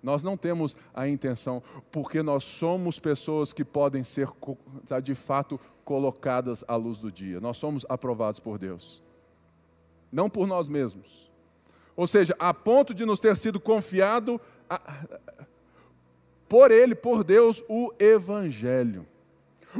nós 0.00 0.22
não 0.22 0.36
temos 0.36 0.76
a 0.94 1.08
intenção, 1.08 1.60
porque 1.90 2.22
nós 2.22 2.44
somos 2.44 3.00
pessoas 3.00 3.52
que 3.52 3.64
podem 3.64 4.04
ser 4.04 4.28
de 5.02 5.14
fato 5.16 5.58
colocadas 5.84 6.64
à 6.66 6.76
luz 6.76 6.98
do 6.98 7.10
dia. 7.10 7.40
Nós 7.40 7.56
somos 7.56 7.84
aprovados 7.88 8.40
por 8.40 8.58
Deus, 8.58 9.02
não 10.10 10.28
por 10.28 10.46
nós 10.46 10.68
mesmos. 10.68 11.30
Ou 11.96 12.06
seja, 12.06 12.34
a 12.38 12.54
ponto 12.54 12.94
de 12.94 13.04
nos 13.04 13.20
ter 13.20 13.36
sido 13.36 13.60
confiado 13.60 14.40
a, 14.68 14.80
por 16.48 16.70
Ele, 16.70 16.94
por 16.94 17.24
Deus, 17.24 17.62
o 17.68 17.92
Evangelho. 17.98 19.06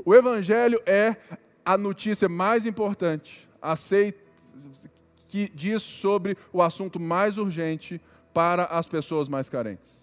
O 0.04 0.14
Evangelho 0.14 0.80
é 0.86 1.16
a 1.64 1.76
notícia 1.76 2.28
mais 2.28 2.66
importante, 2.66 3.48
aceita, 3.60 4.20
que 5.28 5.48
diz 5.54 5.82
sobre 5.82 6.36
o 6.52 6.60
assunto 6.60 7.00
mais 7.00 7.38
urgente 7.38 8.00
para 8.34 8.64
as 8.64 8.86
pessoas 8.86 9.28
mais 9.28 9.48
carentes. 9.48 10.01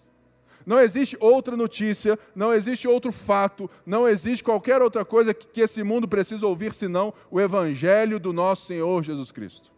Não 0.70 0.78
existe 0.78 1.16
outra 1.18 1.56
notícia, 1.56 2.16
não 2.32 2.54
existe 2.54 2.86
outro 2.86 3.10
fato, 3.10 3.68
não 3.84 4.08
existe 4.08 4.44
qualquer 4.44 4.80
outra 4.80 5.04
coisa 5.04 5.34
que 5.34 5.62
esse 5.62 5.82
mundo 5.82 6.06
precisa 6.06 6.46
ouvir 6.46 6.72
senão 6.72 7.12
o 7.28 7.40
Evangelho 7.40 8.20
do 8.20 8.32
nosso 8.32 8.66
Senhor 8.66 9.02
Jesus 9.02 9.32
Cristo. 9.32 9.72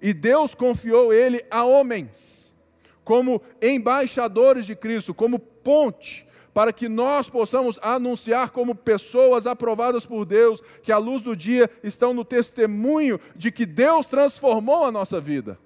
E 0.00 0.14
Deus 0.14 0.54
confiou 0.54 1.12
ele 1.12 1.44
a 1.50 1.64
homens, 1.64 2.54
como 3.02 3.42
embaixadores 3.60 4.64
de 4.64 4.76
Cristo, 4.76 5.12
como 5.12 5.40
ponte, 5.40 6.24
para 6.54 6.72
que 6.72 6.88
nós 6.88 7.28
possamos 7.28 7.76
anunciar 7.82 8.50
como 8.50 8.72
pessoas 8.72 9.48
aprovadas 9.48 10.06
por 10.06 10.24
Deus, 10.24 10.62
que 10.80 10.92
à 10.92 10.98
luz 10.98 11.22
do 11.22 11.34
dia 11.34 11.68
estão 11.82 12.14
no 12.14 12.24
testemunho 12.24 13.18
de 13.34 13.50
que 13.50 13.66
Deus 13.66 14.06
transformou 14.06 14.84
a 14.84 14.92
nossa 14.92 15.20
vida. 15.20 15.58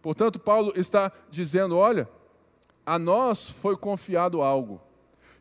Portanto, 0.00 0.38
Paulo 0.38 0.72
está 0.76 1.10
dizendo: 1.32 1.76
olha, 1.76 2.08
a 2.84 2.98
nós 2.98 3.48
foi 3.48 3.76
confiado 3.76 4.42
algo. 4.42 4.80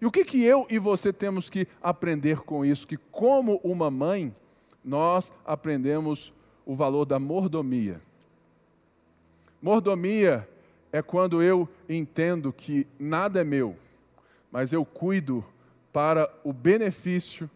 E 0.02 0.06
o 0.06 0.12
que, 0.12 0.26
que 0.26 0.44
eu 0.44 0.66
e 0.70 0.78
você 0.78 1.14
temos 1.14 1.50
que 1.50 1.68
aprender 1.82 2.42
com 2.42 2.66
isso? 2.66 2.86
Que, 2.86 2.98
como 2.98 3.60
uma 3.64 3.90
mãe, 3.90 4.36
nós 4.84 5.32
aprendemos 5.46 6.34
o 6.66 6.76
valor 6.76 7.06
da 7.06 7.20
mordomia. 7.20 8.02
Mordomia 9.62 10.48
é 10.92 11.02
quando 11.02 11.42
eu 11.42 11.70
entendo 11.88 12.52
que 12.52 12.86
nada 13.00 13.42
é 13.42 13.44
meu, 13.44 13.76
mas 14.52 14.74
eu 14.74 14.84
cuido 14.84 15.44
para 15.92 16.30
o 16.44 16.52
benefício 16.52 17.50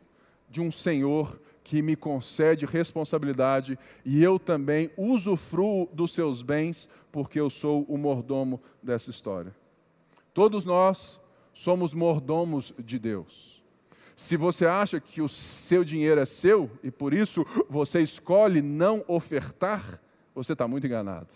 de 0.49 0.61
um 0.61 0.71
Senhor 0.71 1.39
que 1.63 1.81
me 1.81 1.97
concede 1.97 2.65
responsabilidade 2.65 3.77
e 4.05 4.23
eu 4.23 4.39
também 4.39 4.89
usufruo 4.95 5.89
dos 5.91 6.13
seus 6.13 6.41
bens, 6.41 6.87
porque 7.11 7.37
eu 7.37 7.49
sou 7.49 7.83
o 7.89 7.97
mordomo 7.97 8.61
dessa 8.81 9.09
história. 9.09 9.53
Todos 10.37 10.65
nós 10.65 11.19
somos 11.51 11.95
mordomos 11.95 12.71
de 12.77 12.99
Deus. 12.99 13.63
Se 14.15 14.37
você 14.37 14.67
acha 14.67 14.99
que 14.99 15.19
o 15.19 15.27
seu 15.27 15.83
dinheiro 15.83 16.21
é 16.21 16.27
seu 16.27 16.69
e 16.83 16.91
por 16.91 17.11
isso 17.11 17.43
você 17.67 18.01
escolhe 18.01 18.61
não 18.61 19.03
ofertar, 19.07 19.99
você 20.35 20.53
está 20.53 20.67
muito 20.67 20.85
enganado. 20.85 21.33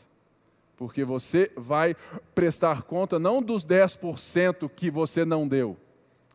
Porque 0.78 1.04
você 1.04 1.52
vai 1.58 1.96
prestar 2.36 2.84
conta 2.84 3.18
não 3.18 3.42
dos 3.42 3.66
10% 3.66 4.70
que 4.70 4.92
você 4.92 5.26
não 5.26 5.48
deu, 5.48 5.76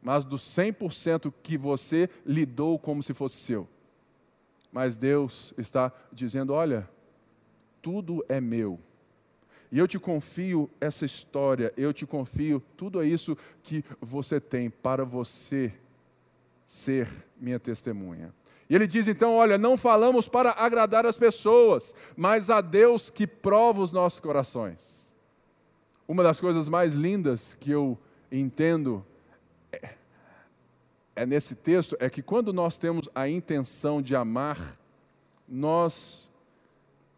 mas 0.03 0.25
dos 0.25 0.43
100% 0.43 1.33
que 1.45 1.57
você 1.57 2.11
lidou 2.27 2.81
como 2.81 3.01
se 3.01 3.15
fosse 3.15 3.37
seu. 3.39 3.69
Mas 4.73 4.97
Deus 4.97 5.55
está 5.57 5.93
dizendo: 6.13 6.53
olha, 6.53 6.91
tudo 7.81 8.25
é 8.29 8.41
meu. 8.41 8.81
E 9.71 9.79
eu 9.79 9.89
te 9.89 9.99
confio 9.99 10.71
essa 10.81 11.05
história, 11.05 11.73
eu 11.77 11.93
te 11.93 12.07
confio 12.07 12.63
tudo 12.77 13.03
isso 13.03 13.37
que 13.63 13.85
você 14.01 14.41
tem 14.41 14.71
para 14.71 15.05
você 15.05 15.73
ser 16.67 17.09
minha 17.39 17.59
testemunha. 17.59 18.33
E 18.69 18.75
ele 18.75 18.87
diz 18.87 19.09
então: 19.09 19.35
olha, 19.35 19.57
não 19.57 19.77
falamos 19.77 20.29
para 20.29 20.51
agradar 20.53 21.07
as 21.07 21.17
pessoas, 21.17 21.95
mas 22.17 22.51
a 22.51 22.61
Deus 22.61 23.11
que 23.11 23.27
prova 23.27 23.81
os 23.81 23.93
nossos 23.93 24.21
corações. 24.21 25.15
Uma 26.09 26.23
das 26.23 26.41
coisas 26.41 26.69
mais 26.69 26.95
lindas 26.95 27.57
que 27.59 27.71
eu 27.71 27.99
entendo 28.31 29.05
é, 29.73 29.95
é 31.17 31.27
nesse 31.27 31.55
texto 31.55 31.97
é 31.99 32.09
que 32.09 32.23
quando 32.23 32.53
nós 32.53 32.79
temos 32.79 33.09
a 33.15 33.29
intenção 33.29 34.01
de 34.01 34.15
amar, 34.15 34.79
nós 35.49 36.31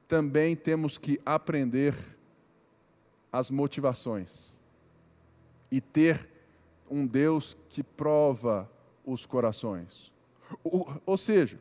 também 0.06 0.56
temos 0.56 0.96
que 0.96 1.20
aprender 1.24 1.94
as 3.32 3.50
motivações 3.50 4.58
e 5.70 5.80
ter 5.80 6.28
um 6.90 7.06
Deus 7.06 7.56
que 7.68 7.82
prova 7.82 8.70
os 9.04 9.26
corações. 9.26 10.12
Ou, 10.64 11.00
ou 11.04 11.16
seja, 11.16 11.58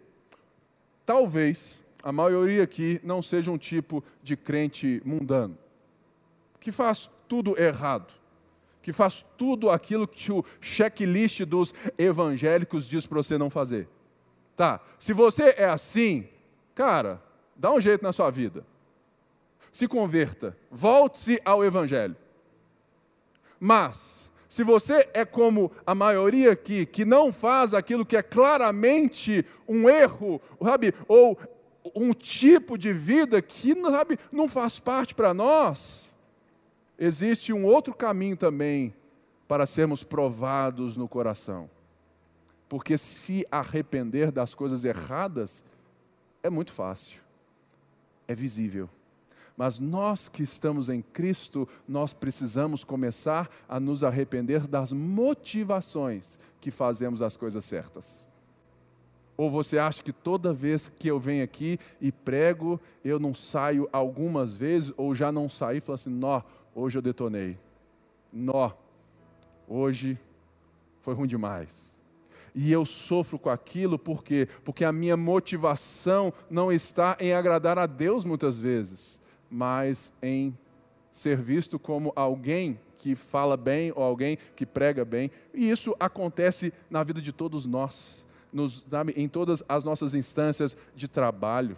talvez 1.06 1.84
a 2.02 2.12
maioria 2.12 2.64
aqui 2.64 3.02
não 3.04 3.22
seja 3.22 3.52
um 3.52 3.58
tipo 3.58 4.04
de 4.24 4.38
crente 4.38 5.02
mundano, 5.04 5.58
que 6.60 6.72
faz 6.72 7.10
tudo 7.28 7.62
errado, 7.62 8.14
que 8.82 8.94
faz 8.94 9.26
tudo 9.38 9.70
aquilo 9.70 10.08
que 10.08 10.32
o 10.32 10.46
checklist 10.62 11.42
dos 11.42 11.74
evangélicos 11.98 12.88
diz 12.88 13.06
para 13.06 13.18
você 13.18 13.38
não 13.38 13.50
fazer. 13.50 13.90
Tá, 14.56 14.82
se 14.98 15.14
você 15.14 15.54
é 15.58 15.66
assim, 15.66 16.28
cara, 16.74 17.22
dá 17.56 17.72
um 17.72 17.82
jeito 17.82 18.02
na 18.04 18.14
sua 18.14 18.32
vida. 18.32 18.66
Se 19.72 19.88
converta, 19.88 20.58
volte-se 20.72 21.40
ao 21.44 21.64
evangelho. 21.64 22.16
Mas 23.60 24.28
se 24.50 24.64
você 24.64 25.08
é 25.14 25.26
como 25.26 25.72
a 25.86 25.94
maioria 25.94 26.52
aqui, 26.52 26.86
que 26.86 27.06
não 27.06 27.32
faz 27.32 27.74
aquilo 27.74 28.06
que 28.06 28.18
é 28.18 28.24
claramente 28.24 29.46
um 29.68 29.90
erro, 29.90 30.42
sabe, 30.64 30.94
ou 31.08 31.38
um 31.96 32.14
tipo 32.14 32.78
de 32.78 32.94
vida 32.94 33.42
que 33.42 33.80
sabe, 33.82 34.18
não 34.32 34.48
faz 34.48 34.80
parte 34.80 35.14
para 35.14 35.34
nós, 35.34 36.14
existe 36.98 37.54
um 37.54 37.66
outro 37.66 37.94
caminho 37.94 38.38
também 38.38 38.94
para 39.48 39.66
sermos 39.66 40.04
provados 40.04 40.98
no 40.98 41.08
coração. 41.08 41.70
Porque 42.68 42.98
se 42.98 43.46
arrepender 43.52 44.32
das 44.32 44.54
coisas 44.54 44.84
erradas 44.84 45.64
é 46.42 46.50
muito 46.50 46.74
fácil, 46.74 47.22
é 48.28 48.36
visível. 48.36 48.90
Mas 49.58 49.80
nós 49.80 50.30
que 50.30 50.44
estamos 50.44 50.88
em 50.88 51.02
Cristo, 51.02 51.68
nós 51.88 52.14
precisamos 52.14 52.84
começar 52.84 53.50
a 53.68 53.80
nos 53.80 54.04
arrepender 54.04 54.68
das 54.68 54.94
motivações 54.94 56.38
que 56.62 56.70
fazemos 56.70 57.24
as 57.24 57.36
coisas 57.36 57.66
certas. 57.66 58.30
Ou 59.36 59.50
você 59.50 59.80
acha 59.80 60.04
que 60.04 60.14
toda 60.14 60.54
vez 60.54 60.92
que 60.98 61.08
eu 61.08 61.20
venho 61.20 61.44
aqui 61.44 61.80
e 62.00 62.12
prego, 62.12 62.80
eu 63.04 63.20
não 63.20 63.34
saio 63.34 63.90
algumas 63.92 64.56
vezes, 64.56 64.94
ou 64.96 65.16
já 65.16 65.32
não 65.32 65.50
saí 65.50 65.78
e 65.78 65.82
falo 65.82 65.96
assim: 65.96 66.10
nó, 66.10 66.42
hoje 66.76 67.00
eu 67.00 67.02
detonei. 67.02 67.58
Nó, 68.32 68.72
hoje 69.68 70.20
foi 71.02 71.16
ruim 71.16 71.28
demais. 71.28 71.98
E 72.54 72.72
eu 72.72 72.86
sofro 72.86 73.38
com 73.38 73.50
aquilo 73.50 74.00
por 74.00 74.24
quê? 74.24 74.48
Porque 74.64 74.84
a 74.84 74.92
minha 74.92 75.16
motivação 75.16 76.34
não 76.50 76.72
está 76.72 77.16
em 77.20 77.34
agradar 77.34 77.78
a 77.78 77.86
Deus 77.86 78.24
muitas 78.24 78.60
vezes, 78.60 79.22
mas 79.50 80.14
em 80.22 80.58
ser 81.12 81.38
visto 81.38 81.80
como 81.80 82.14
alguém 82.16 82.80
que 82.98 83.16
fala 83.16 83.58
bem 83.58 83.92
ou 83.96 84.04
alguém 84.04 84.38
que 84.56 84.66
prega 84.66 85.04
bem. 85.04 85.32
E 85.54 85.70
isso 85.70 85.96
acontece 86.00 86.74
na 86.90 87.04
vida 87.04 87.22
de 87.22 87.32
todos 87.32 87.66
nós, 87.66 88.26
nos, 88.52 88.86
sabe, 88.90 89.14
em 89.16 89.28
todas 89.28 89.64
as 89.68 89.84
nossas 89.84 90.14
instâncias 90.14 90.76
de 90.96 91.08
trabalho. 91.08 91.78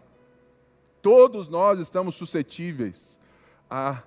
Todos 1.01 1.47
nós 1.47 1.79
estamos 1.79 2.15
suscetíveis 2.15 3.19
à, 3.69 4.03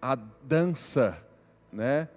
à 0.00 0.14
dança 0.14 1.16
né, 1.72 2.08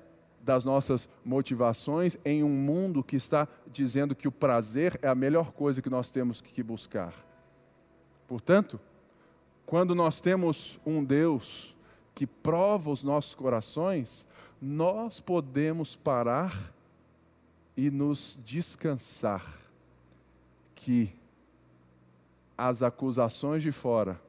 das 0.41 0.63
nossas 0.63 1.09
motivações 1.23 2.17
em 2.23 2.43
um 2.43 2.49
mundo 2.49 3.03
que 3.03 3.15
está 3.15 3.47
dizendo 3.71 4.15
que 4.15 4.27
o 4.27 4.31
prazer 4.31 4.97
é 5.01 5.07
a 5.07 5.15
melhor 5.15 5.51
coisa 5.51 5.81
que 5.81 5.89
nós 5.89 6.09
temos 6.09 6.41
que 6.41 6.63
buscar. 6.63 7.13
Portanto, 8.27 8.79
quando 9.67 9.93
nós 9.93 10.21
temos 10.21 10.79
um 10.85 11.03
Deus 11.03 11.75
que 12.15 12.25
prova 12.25 12.89
os 12.89 13.03
nossos 13.03 13.35
corações, 13.35 14.25
nós 14.61 15.19
podemos 15.19 15.93
parar 15.93 16.73
e 17.75 17.91
nos 17.91 18.39
descansar 18.45 19.45
que 20.73 21.13
as 22.57 22.81
acusações 22.81 23.61
de 23.61 23.73
fora 23.73 24.19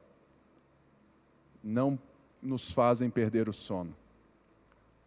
não 1.62 1.96
nos 2.42 2.72
fazem 2.72 3.08
perder 3.08 3.48
o 3.48 3.52
sono. 3.52 3.94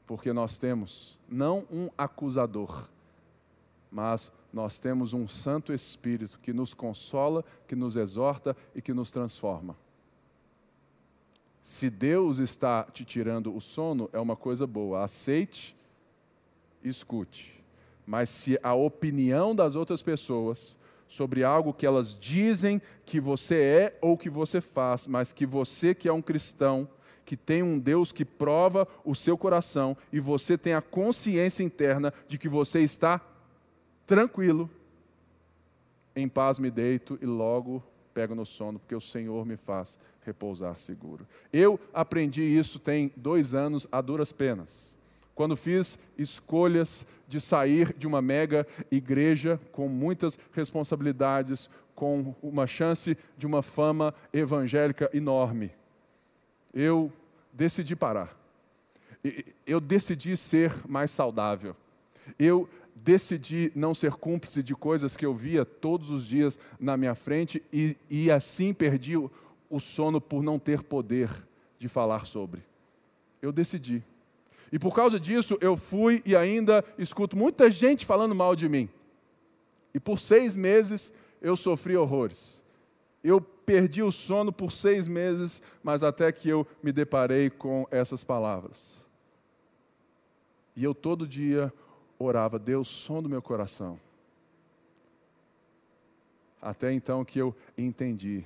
Porque 0.08 0.32
nós 0.32 0.58
temos 0.58 1.20
não 1.28 1.67
um 1.70 1.89
acusador, 1.98 2.88
mas 3.91 4.32
nós 4.52 4.80
temos 4.80 5.12
um 5.12 5.28
Santo 5.28 5.74
Espírito 5.74 6.39
que 6.39 6.54
nos 6.54 6.74
consola, 6.74 7.44
que 7.67 7.76
nos 7.76 7.98
exorta 7.98 8.56
e 8.74 8.82
que 8.82 8.94
nos 8.94 9.12
transforma. 9.12 9.76
Se 11.62 11.89
Deus 11.89 12.39
está 12.39 12.84
te 12.84 13.06
tirando 13.06 13.56
o 13.56 13.62
sono, 13.62 14.10
é 14.12 14.19
uma 14.19 14.36
coisa 14.36 14.65
boa. 14.65 15.04
Aceite, 15.04 15.76
escute. 16.84 17.62
Mas 18.06 18.30
se 18.30 18.60
a 18.63 18.74
opinião 18.74 19.56
das 19.56 19.76
outras 19.76 20.02
pessoas 20.02 20.76
sobre 21.08 21.43
algo 21.43 21.74
que 21.74 21.86
elas 21.86 22.17
dizem 22.17 22.82
que 23.06 23.19
você 23.19 23.56
é 23.56 23.97
ou 24.02 24.17
que 24.17 24.30
você 24.30 24.62
faz, 24.62 25.06
mas 25.06 25.32
que 25.34 25.45
você 25.45 25.93
que 25.93 26.08
é 26.08 26.13
um 26.13 26.21
cristão, 26.21 26.88
que 27.26 27.38
tem 27.38 27.62
um 27.62 27.78
Deus 27.78 28.12
que 28.12 28.26
prova 28.26 28.88
o 29.04 29.13
seu 29.13 29.38
coração 29.38 29.95
e 30.12 30.19
você 30.19 30.58
tem 30.58 30.74
a 30.74 30.82
consciência 30.82 31.63
interna 31.63 32.13
de 32.28 32.38
que 32.38 32.50
você 32.50 32.80
está 32.80 33.21
tranquilo, 34.06 34.69
em 36.15 36.28
paz 36.28 36.60
me 36.60 36.71
deito 36.71 37.19
e 37.21 37.26
logo 37.26 37.84
pego 38.13 38.36
no 38.36 38.45
sono, 38.45 38.80
porque 38.80 38.95
o 38.95 39.02
Senhor 39.02 39.45
me 39.45 39.58
faz 39.58 40.00
repousar 40.24 40.78
seguro. 40.78 41.28
Eu 41.52 41.80
aprendi 41.93 42.41
isso 42.41 42.80
tem 42.80 43.12
dois 43.15 43.54
anos 43.54 43.88
a 43.91 44.02
duras 44.02 44.32
penas. 44.32 44.95
Quando 45.34 45.56
fiz 45.56 45.97
escolhas 46.17 47.06
de 47.28 47.39
sair 47.39 47.95
de 47.97 48.06
uma 48.06 48.21
mega 48.21 48.67
igreja 48.91 49.60
com 49.71 49.88
muitas 49.88 50.38
responsabilidades, 50.52 51.69
com 51.95 52.36
uma 52.41 52.67
chance 52.67 53.17
de 53.38 53.47
uma 53.47 53.62
fama 53.62 54.13
evangélica 54.34 55.10
enorme, 55.13 55.71
eu 56.74 57.12
decidi 57.52 57.95
parar. 57.95 58.38
Eu 59.65 59.80
decidi 59.80 60.36
ser 60.36 60.74
mais 60.88 61.12
saudável. 61.12 61.76
Eu 62.38 62.67
decidi 63.04 63.72
não 63.76 63.94
ser 63.94 64.14
cúmplice 64.14 64.62
de 64.62 64.76
coisas 64.76 65.18
que 65.18 65.26
eu 65.26 65.34
via 65.34 65.66
todos 65.66 66.10
os 66.10 66.26
dias 66.26 66.58
na 66.80 66.96
minha 66.96 67.16
frente 67.16 67.64
e, 67.72 67.98
e 68.10 68.32
assim 68.32 68.74
perdi 68.74 69.18
o, 69.18 69.32
o 69.70 69.80
sono 69.80 70.22
por 70.22 70.44
não 70.44 70.60
ter 70.60 70.84
poder 70.84 71.30
de 71.80 71.88
falar 71.88 72.26
sobre. 72.26 72.64
Eu 73.42 73.52
decidi. 73.52 74.04
E 74.72 74.78
por 74.78 74.96
causa 74.96 75.20
disso, 75.20 75.58
eu 75.60 75.76
fui 75.76 76.22
e 76.26 76.36
ainda 76.36 76.86
escuto 76.98 77.36
muita 77.36 77.70
gente 77.70 78.06
falando 78.06 78.36
mal 78.36 78.56
de 78.56 78.70
mim. 78.70 78.88
E 79.94 80.00
por 80.00 80.20
seis 80.20 80.56
meses 80.56 81.12
eu 81.42 81.56
sofri 81.58 81.98
horrores. 81.98 82.62
Eu 83.24 83.42
perdi 83.42 84.02
o 84.02 84.12
sono 84.12 84.52
por 84.52 84.72
seis 84.72 85.08
meses, 85.08 85.62
mas 85.84 86.04
até 86.04 86.32
que 86.32 86.50
eu 86.50 86.66
me 86.82 86.92
deparei 86.92 87.50
com 87.50 87.88
essas 87.92 88.24
palavras. 88.24 89.06
E 90.76 90.84
eu 90.84 90.96
todo 90.96 91.28
dia 91.28 91.74
orava, 92.22 92.60
Deus, 92.60 92.88
som 92.88 93.22
do 93.22 93.30
meu 93.30 93.42
coração. 93.42 94.00
Até 96.62 96.94
então 96.94 97.26
que 97.26 97.40
eu 97.40 97.56
entendi. 97.78 98.46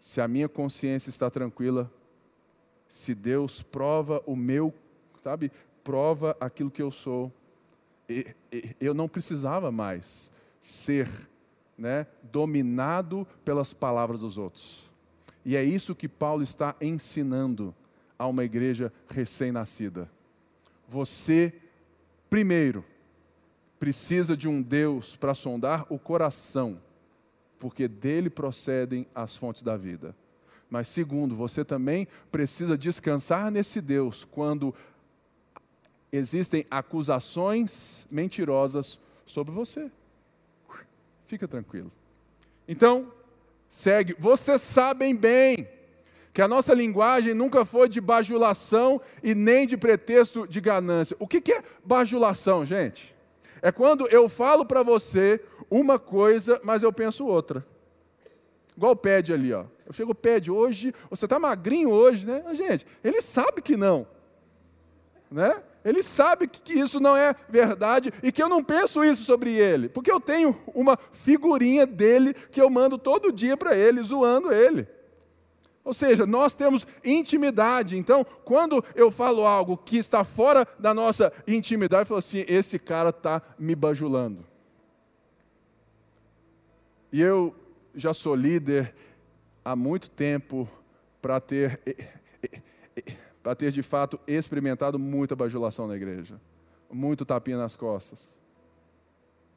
Se 0.00 0.20
a 0.20 0.26
minha 0.26 0.48
consciência 0.48 1.10
está 1.10 1.30
tranquila, 1.30 1.90
se 2.88 3.14
Deus 3.14 3.62
prova 3.62 4.22
o 4.26 4.34
meu, 4.34 4.74
sabe, 5.22 5.50
prova 5.84 6.36
aquilo 6.40 6.70
que 6.70 6.82
eu 6.82 6.90
sou, 6.90 7.32
eu 8.80 8.94
não 8.94 9.08
precisava 9.08 9.70
mais 9.70 10.30
ser 10.60 11.08
né, 11.76 12.06
dominado 12.22 13.26
pelas 13.44 13.72
palavras 13.72 14.20
dos 14.20 14.38
outros. 14.38 14.90
E 15.44 15.56
é 15.56 15.62
isso 15.62 15.94
que 15.94 16.08
Paulo 16.08 16.42
está 16.42 16.74
ensinando 16.80 17.74
a 18.18 18.26
uma 18.26 18.44
igreja 18.44 18.92
recém-nascida. 19.08 20.10
Você, 20.88 21.52
primeiro, 22.30 22.84
precisa 23.78 24.36
de 24.36 24.48
um 24.48 24.62
Deus 24.62 25.16
para 25.16 25.34
sondar 25.34 25.86
o 25.88 25.98
coração, 25.98 26.80
porque 27.58 27.88
dele 27.88 28.30
procedem 28.30 29.06
as 29.14 29.36
fontes 29.36 29.62
da 29.62 29.76
vida. 29.76 30.14
Mas, 30.68 30.88
segundo, 30.88 31.36
você 31.36 31.64
também 31.64 32.08
precisa 32.30 32.76
descansar 32.76 33.50
nesse 33.50 33.80
Deus 33.80 34.24
quando 34.24 34.74
existem 36.10 36.66
acusações 36.70 38.06
mentirosas 38.10 38.98
sobre 39.24 39.52
você. 39.52 39.90
Fica 41.26 41.46
tranquilo. 41.46 41.90
Então, 42.66 43.12
segue. 43.68 44.14
Vocês 44.18 44.60
sabem 44.60 45.14
bem 45.14 45.68
que 46.32 46.42
a 46.42 46.48
nossa 46.48 46.74
linguagem 46.74 47.32
nunca 47.32 47.64
foi 47.64 47.88
de 47.88 48.00
bajulação 48.00 49.00
e 49.22 49.34
nem 49.34 49.66
de 49.66 49.76
pretexto 49.76 50.46
de 50.46 50.60
ganância. 50.60 51.16
O 51.18 51.26
que 51.26 51.52
é 51.52 51.62
bajulação, 51.84 52.64
gente? 52.66 53.15
É 53.66 53.72
quando 53.72 54.06
eu 54.12 54.28
falo 54.28 54.64
para 54.64 54.80
você 54.84 55.40
uma 55.68 55.98
coisa, 55.98 56.60
mas 56.62 56.84
eu 56.84 56.92
penso 56.92 57.26
outra. 57.26 57.66
Igual 58.76 58.92
o 58.92 58.96
pede 58.96 59.32
ali, 59.32 59.52
ó. 59.52 59.64
Eu 59.84 59.92
chego, 59.92 60.14
pede 60.14 60.52
hoje, 60.52 60.94
você 61.10 61.26
está 61.26 61.36
magrinho 61.36 61.90
hoje, 61.90 62.24
né? 62.24 62.44
Gente, 62.52 62.86
ele 63.02 63.20
sabe 63.20 63.60
que 63.60 63.76
não. 63.76 64.06
Né? 65.28 65.60
Ele 65.84 66.00
sabe 66.00 66.46
que 66.46 66.74
isso 66.74 67.00
não 67.00 67.16
é 67.16 67.34
verdade 67.48 68.12
e 68.22 68.30
que 68.30 68.40
eu 68.40 68.48
não 68.48 68.62
penso 68.62 69.02
isso 69.02 69.24
sobre 69.24 69.56
ele, 69.56 69.88
porque 69.88 70.12
eu 70.12 70.20
tenho 70.20 70.56
uma 70.72 70.96
figurinha 71.10 71.84
dele 71.84 72.34
que 72.34 72.62
eu 72.62 72.70
mando 72.70 72.96
todo 72.96 73.32
dia 73.32 73.56
para 73.56 73.74
ele, 73.76 74.00
zoando 74.00 74.52
ele. 74.52 74.86
Ou 75.86 75.94
seja, 75.94 76.26
nós 76.26 76.56
temos 76.56 76.84
intimidade. 77.04 77.96
Então, 77.96 78.24
quando 78.44 78.84
eu 78.96 79.08
falo 79.08 79.46
algo 79.46 79.76
que 79.76 79.96
está 79.96 80.24
fora 80.24 80.66
da 80.80 80.92
nossa 80.92 81.32
intimidade, 81.46 82.02
eu 82.02 82.06
falo 82.06 82.18
assim: 82.18 82.44
esse 82.48 82.76
cara 82.76 83.10
está 83.10 83.40
me 83.56 83.72
bajulando. 83.76 84.44
E 87.12 87.22
eu 87.22 87.54
já 87.94 88.12
sou 88.12 88.34
líder 88.34 88.92
há 89.64 89.76
muito 89.76 90.10
tempo 90.10 90.68
para 91.22 91.40
ter 91.40 91.80
para 93.40 93.54
ter 93.54 93.70
de 93.70 93.80
fato 93.80 94.18
experimentado 94.26 94.98
muita 94.98 95.36
bajulação 95.36 95.86
na 95.86 95.94
igreja, 95.94 96.40
muito 96.90 97.24
tapinha 97.24 97.56
nas 97.56 97.76
costas. 97.76 98.40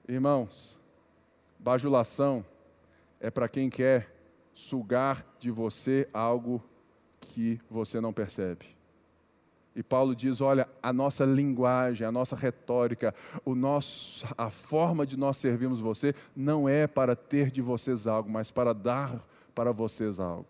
Irmãos, 0.07 0.79
bajulação 1.57 2.45
é 3.19 3.31
para 3.31 3.49
quem 3.49 3.67
quer 3.67 4.18
sugar 4.59 5.25
de 5.39 5.49
você 5.49 6.05
algo 6.13 6.61
que 7.21 7.61
você 7.71 8.01
não 8.01 8.11
percebe. 8.11 8.65
E 9.73 9.81
Paulo 9.81 10.13
diz: 10.13 10.41
olha, 10.41 10.67
a 10.83 10.91
nossa 10.91 11.23
linguagem, 11.23 12.05
a 12.05 12.11
nossa 12.11 12.35
retórica, 12.35 13.15
o 13.45 13.55
nosso, 13.55 14.27
a 14.37 14.49
forma 14.49 15.05
de 15.05 15.15
nós 15.15 15.37
servirmos 15.37 15.79
você 15.79 16.13
não 16.35 16.67
é 16.67 16.87
para 16.87 17.15
ter 17.15 17.51
de 17.51 17.61
vocês 17.61 18.05
algo, 18.05 18.29
mas 18.29 18.51
para 18.51 18.73
dar 18.73 19.25
para 19.55 19.71
vocês 19.71 20.19
algo. 20.19 20.45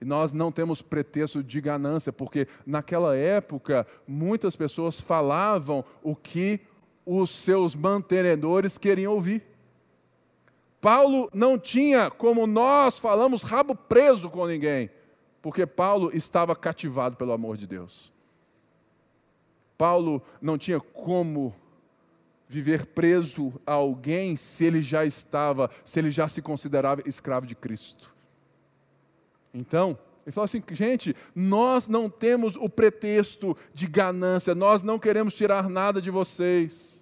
E 0.00 0.04
nós 0.04 0.32
não 0.32 0.50
temos 0.50 0.82
pretexto 0.82 1.40
de 1.40 1.60
ganância, 1.60 2.12
porque 2.12 2.48
naquela 2.66 3.16
época 3.16 3.86
muitas 4.08 4.56
pessoas 4.56 5.00
falavam 5.00 5.84
o 6.02 6.16
que 6.16 6.60
os 7.06 7.30
seus 7.30 7.76
mantenedores 7.76 8.76
queriam 8.76 9.12
ouvir. 9.12 9.49
Paulo 10.80 11.28
não 11.34 11.58
tinha, 11.58 12.10
como 12.10 12.46
nós 12.46 12.98
falamos, 12.98 13.42
rabo 13.42 13.74
preso 13.74 14.30
com 14.30 14.46
ninguém, 14.46 14.90
porque 15.42 15.66
Paulo 15.66 16.10
estava 16.14 16.56
cativado 16.56 17.16
pelo 17.16 17.32
amor 17.32 17.56
de 17.56 17.66
Deus. 17.66 18.12
Paulo 19.76 20.22
não 20.40 20.56
tinha 20.58 20.80
como 20.80 21.54
viver 22.48 22.86
preso 22.86 23.52
a 23.66 23.72
alguém 23.72 24.36
se 24.36 24.64
ele 24.64 24.82
já 24.82 25.04
estava, 25.04 25.70
se 25.84 25.98
ele 25.98 26.10
já 26.10 26.26
se 26.28 26.42
considerava 26.42 27.02
escravo 27.06 27.46
de 27.46 27.54
Cristo. 27.54 28.12
Então, 29.54 29.98
ele 30.26 30.32
falou 30.32 30.44
assim: 30.44 30.62
gente, 30.72 31.14
nós 31.34 31.88
não 31.88 32.10
temos 32.10 32.56
o 32.56 32.68
pretexto 32.68 33.56
de 33.72 33.86
ganância, 33.86 34.54
nós 34.54 34.82
não 34.82 34.98
queremos 34.98 35.34
tirar 35.34 35.68
nada 35.68 36.00
de 36.00 36.10
vocês. 36.10 36.99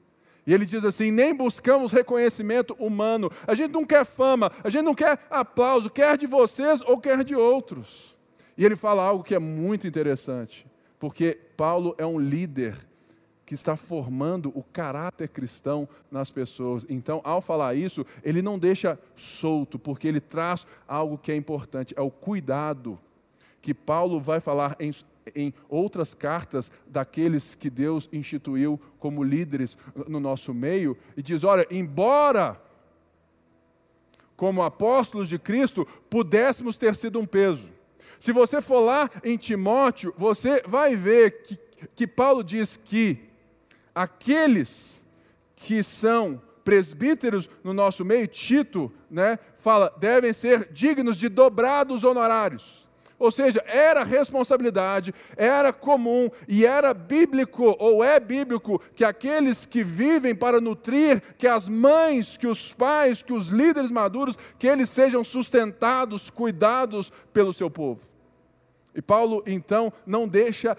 E 0.49 0.55
ele 0.55 0.65
diz 0.65 0.83
assim: 0.83 1.11
nem 1.11 1.35
buscamos 1.35 1.93
reconhecimento 1.93 2.75
humano, 2.81 3.31
a 3.47 3.55
gente 3.55 3.71
não 3.71 3.85
quer 3.85 4.07
fama, 4.07 4.51
a 4.65 4.71
gente 4.71 4.83
não 4.83 4.95
quer 4.95 5.19
aplauso, 5.29 5.91
quer 5.91 6.17
de 6.17 6.27
vocês 6.27 6.81
ou 6.87 6.97
quer 6.99 7.23
de 7.23 7.37
outros. 7.37 8.17
E 8.57 8.65
ele 8.65 8.75
fala 8.75 9.03
algo 9.05 9.23
que 9.23 9.35
é 9.35 9.39
muito 9.39 9.87
interessante, 9.87 10.67
porque 10.99 11.39
Paulo 11.55 11.95
é 11.99 12.07
um 12.07 12.19
líder 12.19 12.79
que 13.45 13.53
está 13.53 13.77
formando 13.77 14.51
o 14.55 14.63
caráter 14.63 15.29
cristão 15.29 15.87
nas 16.11 16.31
pessoas. 16.31 16.87
Então, 16.89 17.21
ao 17.25 17.43
falar 17.43 17.75
isso, 17.75 18.07
ele 18.25 18.41
não 18.41 18.59
deixa 18.59 18.99
solto, 19.15 19.79
porque 19.79 20.09
ele 20.09 20.21
traz 20.21 20.67
algo 20.87 21.19
que 21.19 21.31
é 21.31 21.37
importante, 21.37 21.93
é 21.95 22.01
o 22.01 22.11
cuidado 22.11 22.99
que 23.61 23.75
Paulo 23.75 24.19
vai 24.19 24.41
falar 24.41 24.77
em, 24.81 24.95
em 25.35 25.53
outras 25.69 26.15
cartas 26.15 26.71
daqueles 26.87 27.55
que 27.55 27.71
Deus 27.71 28.09
instituiu 28.13 28.81
como 28.99 29.23
líderes 29.23 29.77
no 30.07 30.21
nosso 30.21 30.53
meio, 30.55 30.97
e 31.17 31.23
diz: 31.23 31.45
olha, 31.45 31.67
embora 31.71 32.61
como 34.37 34.63
apóstolos 34.63 35.29
de 35.29 35.39
Cristo 35.39 35.87
pudéssemos 36.09 36.79
ter 36.79 36.95
sido 36.95 37.19
um 37.19 37.27
peso. 37.27 37.71
Se 38.21 38.33
você 38.33 38.63
for 38.63 38.81
lá 38.81 39.11
em 39.25 39.37
Timóteo, 39.37 40.15
você 40.17 40.63
vai 40.67 40.95
ver 40.95 41.43
que, 41.43 41.59
que 41.95 42.07
Paulo 42.07 42.43
diz 42.45 42.77
que 42.77 43.19
aqueles 43.95 45.05
que 45.57 45.83
são 45.83 46.41
presbíteros 46.65 47.49
no 47.65 47.73
nosso 47.73 48.05
meio, 48.05 48.29
Tito, 48.29 48.93
né, 49.11 49.39
fala, 49.57 49.93
devem 49.99 50.33
ser 50.33 50.71
dignos 50.73 51.17
de 51.17 51.29
dobrados 51.29 52.05
honorários. 52.05 52.88
Ou 53.19 53.31
seja, 53.31 53.63
era 53.67 54.05
responsabilidade, 54.05 55.13
era 55.37 55.73
comum 55.73 56.29
e 56.47 56.65
era 56.65 56.95
bíblico, 56.95 57.75
ou 57.79 58.05
é 58.05 58.21
bíblico, 58.21 58.81
que 58.95 59.05
aqueles 59.05 59.67
que 59.67 59.83
vivem 59.83 60.35
para 60.35 60.61
nutrir, 60.61 61.21
que 61.37 61.47
as 61.49 61.67
mães, 61.67 62.37
que 62.37 62.47
os 62.47 62.73
pais, 62.73 63.23
que 63.23 63.33
os 63.33 63.49
líderes 63.49 63.91
maduros, 63.91 64.37
que 64.59 64.69
eles 64.69 64.89
sejam 64.89 65.25
sustentados, 65.25 66.31
cuidados 66.31 67.11
pelo 67.33 67.53
seu 67.53 67.69
povo. 67.69 68.01
E 68.95 69.03
Paulo, 69.03 69.43
então, 69.47 69.93
não 70.07 70.29
deixa 70.29 70.77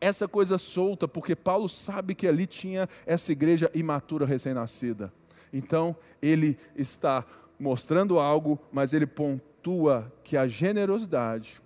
essa 0.00 0.26
coisa 0.26 0.58
solta, 0.58 1.06
porque 1.06 1.34
Paulo 1.36 1.68
sabe 1.68 2.14
que 2.14 2.26
ali 2.26 2.46
tinha 2.46 2.88
essa 3.06 3.32
igreja 3.32 3.70
imatura 3.74 4.26
recém-nascida. 4.26 5.12
Então, 5.52 5.96
ele 6.20 6.58
está 6.76 7.24
mostrando 7.58 8.18
algo, 8.18 8.58
mas 8.72 8.92
ele 8.92 9.06
pontua 9.06 10.12
que 10.22 10.36
a 10.36 10.46
generosidade, 10.46 11.60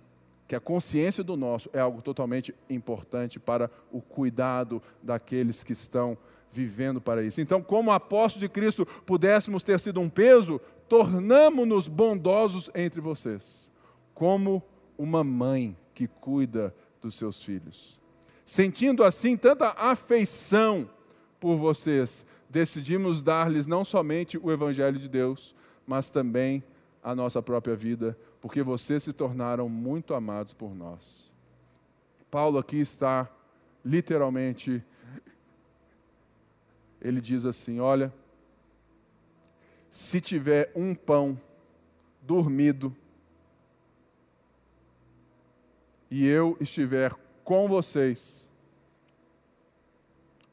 que 0.53 0.57
a 0.57 0.59
consciência 0.59 1.23
do 1.23 1.35
nosso 1.35 1.67
é 1.73 1.79
algo 1.79 1.99
totalmente 1.99 2.53
importante 2.69 3.39
para 3.39 3.71
o 3.91 3.99
cuidado 3.99 4.83
daqueles 5.01 5.63
que 5.63 5.73
estão 5.73 6.15
vivendo 6.51 7.01
para 7.01 7.23
isso. 7.23 7.41
Então, 7.41 7.59
como 7.59 7.91
apóstolos 7.91 8.41
de 8.41 8.49
Cristo, 8.49 8.85
pudéssemos 8.85 9.63
ter 9.63 9.79
sido 9.79 9.99
um 9.99 10.07
peso, 10.07 10.61
tornamo-nos 10.87 11.87
bondosos 11.87 12.69
entre 12.75 13.01
vocês, 13.01 13.67
como 14.13 14.61
uma 14.95 15.23
mãe 15.23 15.75
que 15.91 16.07
cuida 16.07 16.71
dos 17.01 17.15
seus 17.15 17.43
filhos. 17.43 17.99
Sentindo 18.45 19.03
assim 19.03 19.35
tanta 19.35 19.69
afeição 19.69 20.87
por 21.39 21.55
vocês, 21.55 22.27
decidimos 22.47 23.23
dar-lhes 23.23 23.65
não 23.65 23.83
somente 23.83 24.37
o 24.37 24.51
Evangelho 24.51 24.99
de 24.99 25.09
Deus, 25.09 25.55
mas 25.87 26.11
também 26.11 26.63
a 27.01 27.15
nossa 27.15 27.41
própria 27.41 27.75
vida, 27.75 28.15
porque 28.43 28.61
vocês 28.61 29.01
se 29.01 29.13
tornaram 29.13 29.69
muito 29.69 30.13
amados 30.13 30.53
por 30.53 30.75
nós. 30.75 31.33
Paulo 32.29 32.57
aqui 32.57 32.75
está 32.75 33.31
literalmente, 33.85 34.83
ele 36.99 37.21
diz 37.21 37.45
assim: 37.45 37.79
olha, 37.79 38.13
se 39.89 40.19
tiver 40.19 40.69
um 40.75 40.93
pão 40.93 41.39
dormido 42.21 42.93
e 46.11 46.27
eu 46.27 46.57
estiver 46.59 47.15
com 47.45 47.69
vocês, 47.69 48.45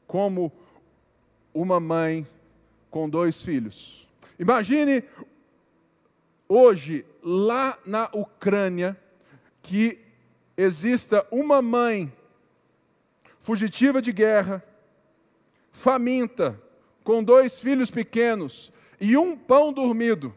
como 0.07 0.49
uma 1.53 1.77
mãe 1.77 2.25
com 2.89 3.09
dois 3.09 3.43
filhos. 3.43 4.09
Imagine 4.39 5.03
hoje, 6.53 7.05
lá 7.23 7.79
na 7.85 8.09
Ucrânia, 8.11 8.99
que 9.61 9.97
exista 10.57 11.25
uma 11.31 11.61
mãe 11.61 12.11
fugitiva 13.39 14.01
de 14.01 14.11
guerra, 14.11 14.61
faminta, 15.71 16.61
com 17.05 17.23
dois 17.23 17.61
filhos 17.61 17.89
pequenos 17.89 18.71
e 18.99 19.15
um 19.15 19.37
pão 19.37 19.71
dormido, 19.71 20.35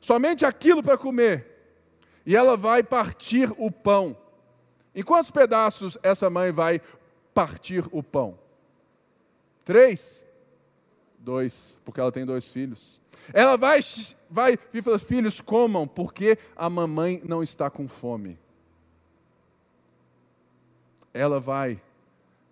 somente 0.00 0.46
aquilo 0.46 0.82
para 0.82 0.96
comer, 0.96 1.46
e 2.24 2.34
ela 2.34 2.56
vai 2.56 2.82
partir 2.82 3.52
o 3.58 3.70
pão. 3.70 4.16
Em 4.94 5.02
quantos 5.02 5.30
pedaços 5.30 5.98
essa 6.02 6.30
mãe 6.30 6.50
vai 6.50 6.80
partir 7.34 7.84
o 7.92 8.02
pão? 8.02 8.38
Três? 9.66 10.25
Dois, 11.26 11.76
porque 11.84 11.98
ela 11.98 12.12
tem 12.12 12.24
dois 12.24 12.52
filhos. 12.52 13.02
Ela 13.34 13.56
vai, 13.56 13.80
vai, 14.30 14.56
filhos, 14.96 15.40
comam, 15.40 15.84
porque 15.84 16.38
a 16.54 16.70
mamãe 16.70 17.20
não 17.24 17.42
está 17.42 17.68
com 17.68 17.88
fome. 17.88 18.38
Ela 21.12 21.40
vai 21.40 21.82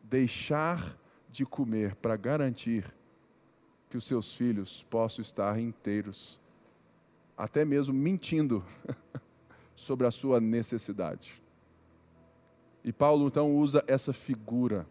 deixar 0.03 0.99
de 1.31 1.47
comer 1.47 1.95
para 1.95 2.17
garantir 2.17 2.85
que 3.89 3.97
os 3.97 4.03
seus 4.03 4.35
filhos 4.35 4.85
possam 4.91 5.23
estar 5.23 5.57
inteiros, 5.61 6.41
até 7.39 7.65
mesmo 7.65 7.95
mentindo 7.95 8.65
sobre 9.77 10.05
a 10.05 10.11
sua 10.11 10.41
necessidade. 10.41 11.41
E 12.83 12.93
Paulo 12.93 13.29
então 13.29 13.57
usa 13.57 13.85
essa 13.87 14.13
figura 14.13 14.85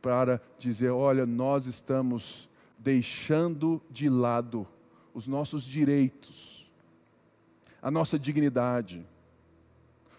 para 0.00 0.40
dizer: 0.56 0.88
olha, 0.88 1.26
nós 1.26 1.66
estamos 1.66 2.47
deixando 2.88 3.82
de 3.90 4.08
lado 4.08 4.66
os 5.12 5.26
nossos 5.26 5.64
direitos, 5.64 6.66
a 7.82 7.90
nossa 7.90 8.18
dignidade. 8.18 9.06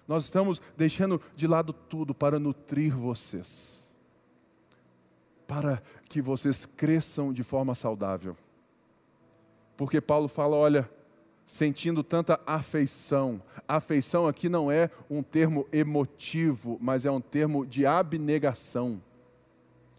Nós 0.08 0.26
estamos 0.26 0.62
deixando 0.78 1.20
de 1.36 1.48
lado 1.48 1.74
tudo 1.74 2.14
para 2.14 2.38
nutrir 2.38 2.96
vocês, 2.96 3.90
para 5.48 5.82
que 6.08 6.22
vocês 6.22 6.68
cresçam 6.68 7.34
de 7.34 7.42
forma 7.42 7.74
saudável. 7.74 8.38
Porque 9.76 10.00
Paulo 10.00 10.28
fala: 10.28 10.56
olha, 10.56 10.88
sentindo 11.48 12.04
tanta 12.04 12.40
afeição. 12.46 13.42
Afeição 13.68 14.28
aqui 14.28 14.48
não 14.48 14.72
é 14.72 14.92
um 15.10 15.24
termo 15.24 15.68
emotivo, 15.72 16.78
mas 16.80 17.04
é 17.04 17.10
um 17.10 17.20
termo 17.20 17.66
de 17.66 17.88
abnegação. 17.88 19.02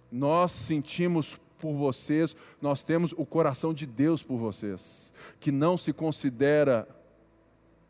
Nós 0.08 0.52
sentimos 0.52 1.36
por 1.60 1.74
vocês, 1.74 2.34
nós 2.60 2.82
temos 2.82 3.12
o 3.16 3.24
coração 3.24 3.72
de 3.72 3.86
Deus 3.86 4.22
por 4.22 4.38
vocês, 4.38 5.12
que 5.38 5.52
não 5.52 5.76
se 5.76 5.92
considera, 5.92 6.88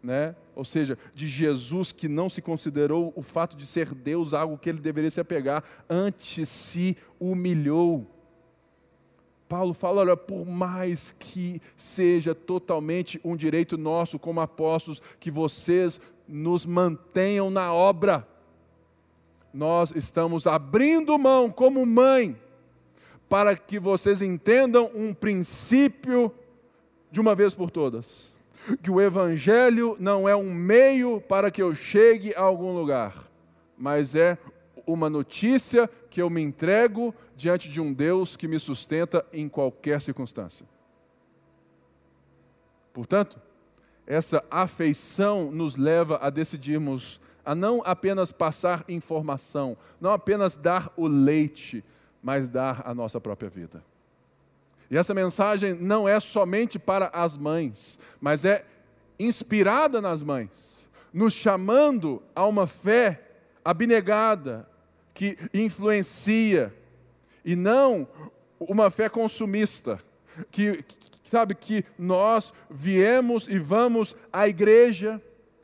né? 0.02 0.35
Ou 0.54 0.64
seja, 0.64 0.98
de 1.14 1.26
Jesus 1.26 1.92
que 1.92 2.09
não 2.09 2.28
se 2.28 2.42
considerou 2.42 3.12
o 3.16 3.22
fato 3.22 3.56
de 3.56 3.66
ser 3.66 3.94
Deus 3.94 4.35
algo 4.35 4.59
que 4.59 4.68
ele 4.68 4.80
deveria 4.80 5.11
se 5.11 5.20
apegar, 5.20 5.64
antes 5.88 6.48
se 6.48 6.96
humilhou 7.18 8.06
Paulo 9.50 9.74
fala: 9.74 10.02
olha, 10.02 10.16
por 10.16 10.46
mais 10.46 11.12
que 11.18 11.61
seja 11.76 12.37
totalmente 12.37 13.20
um 13.24 13.35
direito 13.35 13.76
nosso 13.76 14.16
como 14.16 14.40
apóstolos, 14.40 15.02
que 15.18 15.28
vocês 15.28 16.00
nos 16.28 16.64
mantenham 16.64 17.50
na 17.50 17.74
obra, 17.74 18.26
nós 19.52 19.92
estamos 19.96 20.46
abrindo 20.46 21.18
mão 21.18 21.50
como 21.50 21.85
mãe, 21.85 22.38
para 23.30 23.56
que 23.56 23.78
vocês 23.78 24.20
entendam 24.20 24.90
um 24.92 25.14
princípio 25.14 26.34
de 27.12 27.20
uma 27.20 27.32
vez 27.32 27.54
por 27.54 27.70
todas: 27.70 28.34
que 28.82 28.90
o 28.90 29.00
Evangelho 29.00 29.96
não 30.00 30.28
é 30.28 30.34
um 30.34 30.52
meio 30.52 31.20
para 31.20 31.48
que 31.48 31.62
eu 31.62 31.72
chegue 31.72 32.34
a 32.34 32.42
algum 32.42 32.74
lugar, 32.74 33.30
mas 33.78 34.16
é 34.16 34.36
uma 34.84 35.08
notícia 35.08 35.88
que 36.10 36.20
eu 36.20 36.28
me 36.28 36.42
entrego 36.42 37.14
diante 37.36 37.68
de 37.68 37.80
um 37.80 37.92
Deus 37.92 38.36
que 38.36 38.48
me 38.48 38.58
sustenta 38.58 39.24
em 39.32 39.48
qualquer 39.48 40.00
circunstância. 40.00 40.66
Portanto, 42.92 43.40
essa 44.08 44.42
afeição 44.50 45.52
nos 45.52 45.76
leva 45.76 46.18
a 46.20 46.30
decidirmos 46.30 47.20
a 47.44 47.54
não 47.54 47.80
apenas 47.84 48.32
passar 48.32 48.84
informação, 48.88 49.76
não 50.00 50.10
apenas 50.10 50.56
dar 50.56 50.92
o 50.96 51.06
leite, 51.06 51.84
mas 52.22 52.50
dar 52.50 52.83
a 52.85 52.94
nossa 52.94 53.20
própria 53.20 53.48
vida. 53.48 53.83
E 54.90 54.96
essa 54.96 55.14
mensagem 55.14 55.74
não 55.74 56.09
é 56.09 56.18
somente 56.18 56.78
para 56.78 57.06
as 57.12 57.37
mães, 57.37 57.98
mas 58.20 58.44
é 58.44 58.64
inspirada 59.18 60.00
nas 60.00 60.22
mães, 60.22 60.88
nos 61.12 61.33
chamando 61.33 62.22
a 62.35 62.46
uma 62.46 62.66
fé 62.66 63.22
abnegada, 63.64 64.68
que 65.14 65.38
influencia, 65.52 66.74
e 67.44 67.54
não 67.54 68.09
uma 68.59 68.90
fé 68.90 69.09
consumista, 69.09 70.00
que, 70.50 70.85
sabe, 71.24 71.54
que 71.54 71.85
nós 71.98 72.52
viemos 72.68 73.46
e 73.46 73.59
vamos 73.59 74.16
à 74.33 74.48
igreja, 74.48 75.20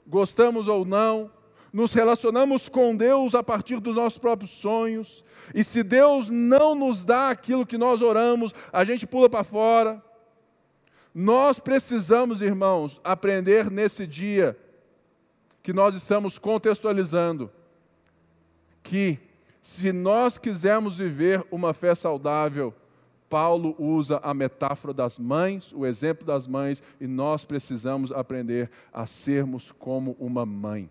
gostamos 0.07 0.69
ou 0.69 0.85
não, 0.85 1.31
nos 1.77 1.93
relacionamos 1.93 2.71
com 2.71 2.97
Deus 2.97 3.35
a 3.35 3.43
partir 3.43 3.81
dos 3.81 3.97
nossos 3.97 4.19
próprios 4.19 4.51
sonhos, 4.51 5.23
e 5.55 5.63
se 5.63 5.83
Deus 5.83 6.31
não 6.31 6.75
nos 6.75 7.05
dá 7.05 7.29
aquilo 7.29 7.67
que 7.67 7.77
nós 7.77 8.01
oramos, 8.01 8.55
a 8.73 8.83
gente 8.83 9.07
pula 9.07 9.29
para 9.29 9.45
fora. 9.45 10.03
Nós 11.15 11.61
precisamos, 11.61 12.41
irmãos, 12.41 12.99
aprender 13.05 13.71
nesse 13.71 14.07
dia 14.07 14.59
que 15.63 15.71
nós 15.71 15.95
estamos 15.95 16.39
contextualizando, 16.39 17.53
que 18.83 19.19
se 19.61 19.93
nós 19.93 20.39
quisermos 20.39 20.97
viver 20.97 21.45
uma 21.51 21.75
fé 21.75 21.95
saudável, 21.95 22.75
Paulo 23.29 23.77
usa 23.79 24.19
a 24.23 24.33
metáfora 24.33 24.95
das 24.95 25.19
mães, 25.19 25.75
o 25.75 25.85
exemplo 25.85 26.25
das 26.25 26.47
mães, 26.47 26.83
e 26.99 27.07
nós 27.07 27.45
precisamos 27.45 28.13
aprender 28.13 28.71
a 28.91 29.05
sermos 29.05 29.71
como 29.73 30.17
uma 30.19 30.47
mãe. 30.47 30.89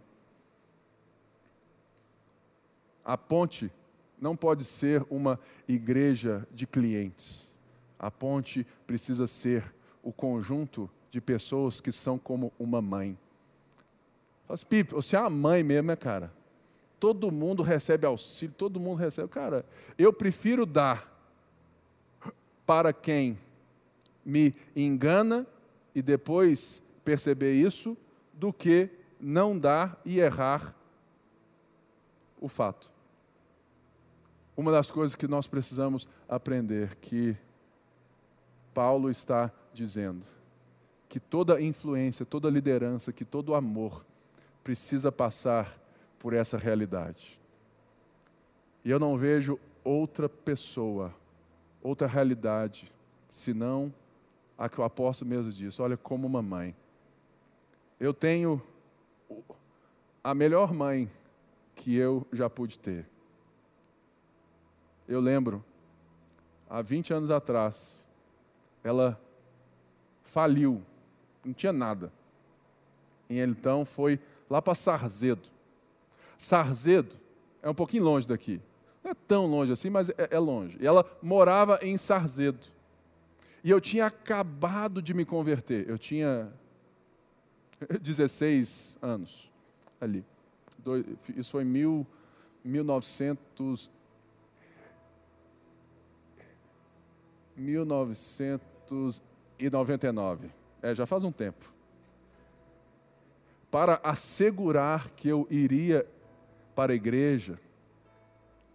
A 3.05 3.17
ponte 3.17 3.71
não 4.19 4.35
pode 4.35 4.65
ser 4.65 5.05
uma 5.09 5.39
igreja 5.67 6.45
de 6.51 6.65
clientes. 6.65 7.53
A 7.99 8.09
ponte 8.09 8.65
precisa 8.85 9.27
ser 9.27 9.73
o 10.03 10.11
conjunto 10.11 10.89
de 11.11 11.21
pessoas 11.21 11.79
que 11.79 11.91
são 11.91 12.17
como 12.17 12.51
uma 12.59 12.81
mãe. 12.81 13.17
Mas, 14.49 14.63
Pipe, 14.63 14.93
você 14.93 15.15
é 15.15 15.19
a 15.19 15.29
mãe 15.29 15.63
mesmo, 15.63 15.87
né, 15.87 15.95
cara? 15.95 16.31
todo 17.05 17.31
mundo 17.31 17.61
recebe 17.61 18.07
auxílio, 18.07 18.55
todo 18.57 18.79
mundo 18.79 18.97
recebe. 18.97 19.27
Cara, 19.27 19.65
eu 19.95 20.11
prefiro 20.11 20.65
dar 20.65 21.11
para 22.65 22.91
quem 22.91 23.37
me 24.25 24.55
engana 24.75 25.45
e 25.93 26.01
depois 26.01 26.81
perceber 27.03 27.53
isso, 27.53 27.95
do 28.33 28.51
que 28.51 28.89
não 29.19 29.57
dar 29.57 30.01
e 30.03 30.19
errar 30.19 30.75
o 32.41 32.47
fato. 32.47 32.91
Uma 34.58 34.71
das 34.71 34.89
coisas 34.89 35.15
que 35.15 35.27
nós 35.27 35.47
precisamos 35.47 36.08
aprender 36.29 36.95
que 36.95 37.37
Paulo 38.73 39.10
está 39.10 39.51
dizendo, 39.73 40.25
que 41.10 41.19
toda 41.19 41.62
influência, 41.62 42.25
toda 42.25 42.49
liderança, 42.49 43.12
que 43.12 43.25
todo 43.25 43.56
amor 43.56 44.06
precisa 44.63 45.12
passar 45.12 45.77
por 46.19 46.33
essa 46.33 46.58
realidade. 46.58 47.39
E 48.83 48.89
eu 48.89 48.99
não 48.99 49.17
vejo 49.17 49.60
outra 49.83 50.27
pessoa, 50.27 51.13
outra 51.81 52.08
realidade, 52.08 52.91
senão 53.29 53.93
a 54.58 54.69
que 54.69 54.79
o 54.79 54.83
apóstolo 54.83 55.29
mesmo 55.29 55.51
disse: 55.51 55.81
olha, 55.81 55.97
como 55.97 56.25
uma 56.25 56.41
mãe. 56.41 56.75
Eu 57.99 58.13
tenho 58.13 58.62
a 60.23 60.33
melhor 60.33 60.73
mãe 60.73 61.10
que 61.75 61.95
eu 61.95 62.25
já 62.31 62.49
pude 62.49 62.79
ter. 62.79 63.06
Eu 65.08 65.19
lembro, 65.19 65.63
há 66.69 66.81
20 66.81 67.13
anos 67.13 67.31
atrás, 67.31 68.08
ela 68.83 69.19
faliu, 70.23 70.81
não 71.43 71.53
tinha 71.53 71.71
nada. 71.71 72.12
E 73.29 73.39
então 73.39 73.85
foi 73.85 74.19
lá 74.49 74.62
para 74.62 74.75
Sarzedo. 74.75 75.49
Sarzedo 76.37 77.15
é 77.62 77.69
um 77.69 77.73
pouquinho 77.73 78.03
longe 78.03 78.27
daqui. 78.27 78.62
Não 79.03 79.12
é 79.12 79.13
tão 79.13 79.45
longe 79.45 79.71
assim, 79.71 79.89
mas 79.89 80.10
é, 80.10 80.29
é 80.31 80.39
longe. 80.39 80.77
E 80.79 80.85
ela 80.85 81.06
morava 81.21 81.79
em 81.81 81.97
Sarzedo. 81.97 82.67
E 83.63 83.69
eu 83.69 83.81
tinha 83.81 84.06
acabado 84.06 85.01
de 85.01 85.13
me 85.13 85.25
converter. 85.25 85.89
Eu 85.89 85.97
tinha 85.97 86.51
16 88.01 88.97
anos 89.01 89.51
ali. 89.99 90.23
Isso 91.35 91.51
foi 91.51 91.63
em 91.63 91.67
mil, 91.67 92.06
1900, 92.63 93.89
1999. 97.56 100.49
É, 100.81 100.93
já 100.93 101.06
faz 101.06 101.23
um 101.23 101.31
tempo. 101.31 101.73
para 103.71 103.99
assegurar 104.03 105.10
que 105.10 105.27
eu 105.27 105.47
iria 105.49 106.06
para 106.73 106.93
a 106.93 106.95
igreja, 106.95 107.60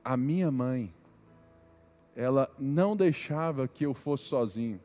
a 0.04 0.16
minha 0.16 0.50
mãe, 0.50 0.92
ela 2.14 2.50
não 2.58 2.96
deixava 2.96 3.68
que 3.68 3.86
eu 3.86 3.94
fosse 3.94 4.24
sozinho. 4.24 4.80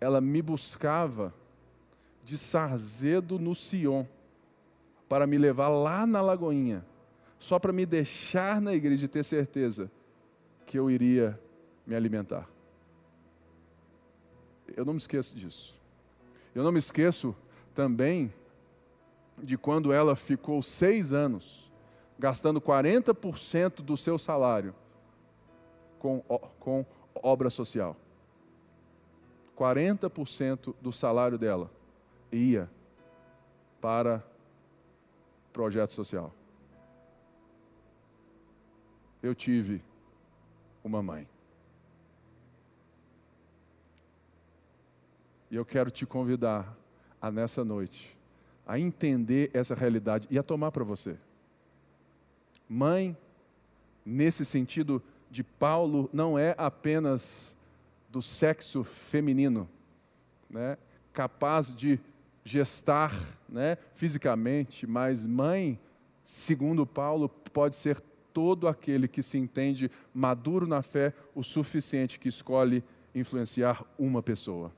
Ela 0.00 0.20
me 0.20 0.42
buscava 0.42 1.32
de 2.24 2.36
Sarzedo 2.36 3.38
no 3.38 3.54
Sion 3.54 4.04
para 5.08 5.26
me 5.26 5.38
levar 5.38 5.68
lá 5.68 6.04
na 6.04 6.20
Lagoinha, 6.20 6.84
só 7.38 7.58
para 7.58 7.72
me 7.72 7.86
deixar 7.86 8.60
na 8.60 8.74
igreja 8.74 9.04
e 9.04 9.08
ter 9.08 9.24
certeza 9.24 9.90
que 10.64 10.76
eu 10.76 10.90
iria 10.90 11.38
me 11.86 11.94
alimentar. 11.94 12.48
Eu 14.74 14.84
não 14.84 14.94
me 14.94 14.98
esqueço 14.98 15.36
disso. 15.36 15.78
Eu 16.54 16.64
não 16.64 16.72
me 16.72 16.78
esqueço 16.78 17.34
também 17.74 18.32
de 19.36 19.58
quando 19.58 19.92
ela 19.92 20.16
ficou 20.16 20.62
seis 20.62 21.12
anos 21.12 21.70
gastando 22.18 22.60
40% 22.60 23.82
do 23.82 23.96
seu 23.96 24.18
salário 24.18 24.74
com, 25.98 26.20
com 26.58 26.84
obra 27.14 27.50
social. 27.50 27.96
40% 29.56 30.74
do 30.80 30.92
salário 30.92 31.38
dela 31.38 31.70
ia 32.30 32.70
para 33.80 34.24
projeto 35.52 35.92
social. 35.92 36.32
Eu 39.22 39.34
tive 39.34 39.82
uma 40.84 41.02
mãe. 41.02 41.28
E 45.50 45.56
eu 45.56 45.64
quero 45.64 45.90
te 45.90 46.04
convidar 46.04 46.76
a 47.20 47.30
nessa 47.30 47.64
noite 47.64 48.16
a 48.66 48.80
entender 48.80 49.48
essa 49.54 49.74
realidade 49.74 50.26
e 50.28 50.36
a 50.36 50.42
tomar 50.42 50.72
para 50.72 50.82
você. 50.82 51.16
Mãe, 52.68 53.16
nesse 54.04 54.44
sentido 54.44 55.00
de 55.30 55.44
Paulo, 55.44 56.10
não 56.12 56.36
é 56.36 56.54
apenas 56.58 57.54
do 58.10 58.20
sexo 58.20 58.82
feminino, 58.82 59.68
né? 60.50 60.76
capaz 61.12 61.74
de 61.74 62.00
gestar 62.44 63.12
né, 63.48 63.78
fisicamente, 63.92 64.86
mas 64.86 65.24
mãe, 65.24 65.78
segundo 66.24 66.84
Paulo, 66.84 67.28
pode 67.28 67.76
ser 67.76 68.00
todo 68.32 68.68
aquele 68.68 69.08
que 69.08 69.22
se 69.22 69.38
entende 69.38 69.90
maduro 70.12 70.66
na 70.66 70.82
fé 70.82 71.14
o 71.34 71.42
suficiente 71.42 72.18
que 72.18 72.28
escolhe 72.28 72.84
influenciar 73.14 73.84
uma 73.98 74.22
pessoa. 74.22 74.72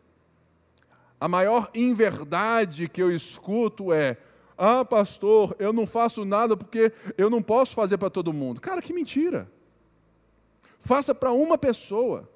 A 1.21 1.27
maior 1.27 1.71
inverdade 1.75 2.89
que 2.89 3.03
eu 3.03 3.11
escuto 3.11 3.93
é: 3.93 4.17
ah, 4.57 4.85
pastor, 4.85 5.55
eu 5.59 5.73
não 5.73 5.87
faço 5.87 6.25
nada 6.25 6.57
porque 6.57 6.93
eu 7.17 7.29
não 7.29 7.43
posso 7.43 7.75
fazer 7.75 7.99
para 7.99 8.11
todo 8.11 8.33
mundo. 8.33 8.61
Cara, 8.61 8.83
que 8.83 8.93
mentira. 8.93 9.51
Faça 10.79 11.15
para 11.15 11.33
uma 11.33 11.59
pessoa 11.59 12.29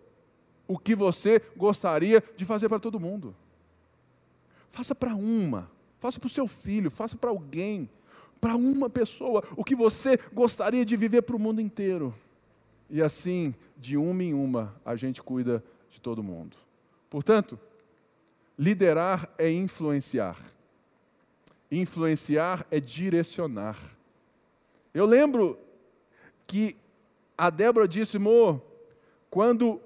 o 0.66 0.78
que 0.78 0.94
você 0.94 1.40
gostaria 1.56 2.22
de 2.36 2.44
fazer 2.44 2.68
para 2.68 2.78
todo 2.78 3.00
mundo. 3.00 3.34
Faça 4.68 4.94
para 4.94 5.14
uma, 5.14 5.70
faça 5.98 6.18
para 6.18 6.26
o 6.26 6.30
seu 6.30 6.46
filho, 6.46 6.90
faça 6.90 7.16
para 7.16 7.30
alguém, 7.30 7.88
para 8.40 8.56
uma 8.56 8.88
pessoa, 8.88 9.42
o 9.56 9.62
que 9.62 9.76
você 9.76 10.18
gostaria 10.32 10.84
de 10.84 10.96
viver 10.96 11.22
para 11.22 11.36
o 11.36 11.38
mundo 11.38 11.60
inteiro. 11.60 12.14
E 12.88 13.02
assim, 13.02 13.54
de 13.76 13.96
uma 13.96 14.22
em 14.22 14.34
uma, 14.34 14.74
a 14.84 14.96
gente 14.96 15.22
cuida 15.22 15.62
de 15.90 16.00
todo 16.00 16.22
mundo. 16.22 16.56
Portanto, 17.08 17.58
liderar 18.58 19.28
é 19.38 19.50
influenciar. 19.50 20.36
Influenciar 21.70 22.66
é 22.70 22.78
direcionar. 22.78 23.78
Eu 24.92 25.06
lembro 25.06 25.58
que 26.46 26.76
a 27.36 27.48
Débora 27.48 27.88
disse, 27.88 28.18
amor, 28.18 28.62
quando 29.30 29.80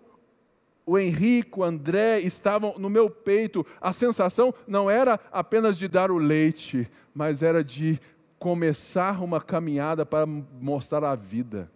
o 0.85 0.99
Henrique, 0.99 1.59
o 1.59 1.65
André 1.65 2.21
estavam 2.21 2.75
no 2.79 2.89
meu 2.89 3.09
peito, 3.11 3.67
a 3.81 3.93
sensação 3.93 4.55
não 4.67 4.91
era 4.91 5.19
apenas 5.33 5.77
de 5.77 5.89
dar 5.89 6.11
o 6.11 6.19
leite, 6.19 6.91
mas 7.15 7.43
era 7.43 7.63
de 7.63 8.01
começar 8.39 9.23
uma 9.23 9.41
caminhada 9.41 10.05
para 10.07 10.27
mostrar 10.27 11.03
a 11.05 11.15
vida. 11.15 11.71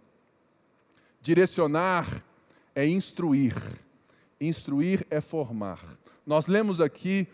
Direcionar 1.21 2.23
é 2.73 2.87
instruir, 2.87 3.55
instruir 4.41 5.05
é 5.09 5.21
formar. 5.21 5.79
Nós 6.25 6.47
lemos 6.47 6.81
aqui 6.81 7.27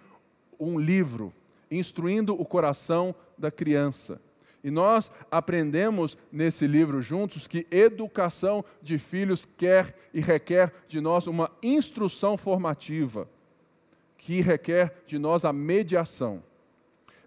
um 0.60 0.80
livro, 0.80 1.34
Instruindo 1.72 2.40
o 2.40 2.46
Coração 2.46 3.16
da 3.38 3.50
Criança. 3.50 4.22
E 4.64 4.72
nós 4.72 5.12
aprendemos 5.32 6.18
nesse 6.32 6.68
livro 6.68 7.02
juntos 7.02 7.48
que 7.48 7.68
educação 7.72 8.66
de 8.82 8.98
filhos 8.98 9.48
quer 9.58 9.96
e 10.14 10.20
requer 10.20 10.74
de 10.88 11.00
nós 11.00 11.28
uma 11.28 11.52
instrução 11.62 12.38
formativa, 12.38 13.30
que 14.18 14.42
requer 14.42 15.04
de 15.06 15.18
nós 15.18 15.46
a 15.46 15.54
mediação. 15.54 16.44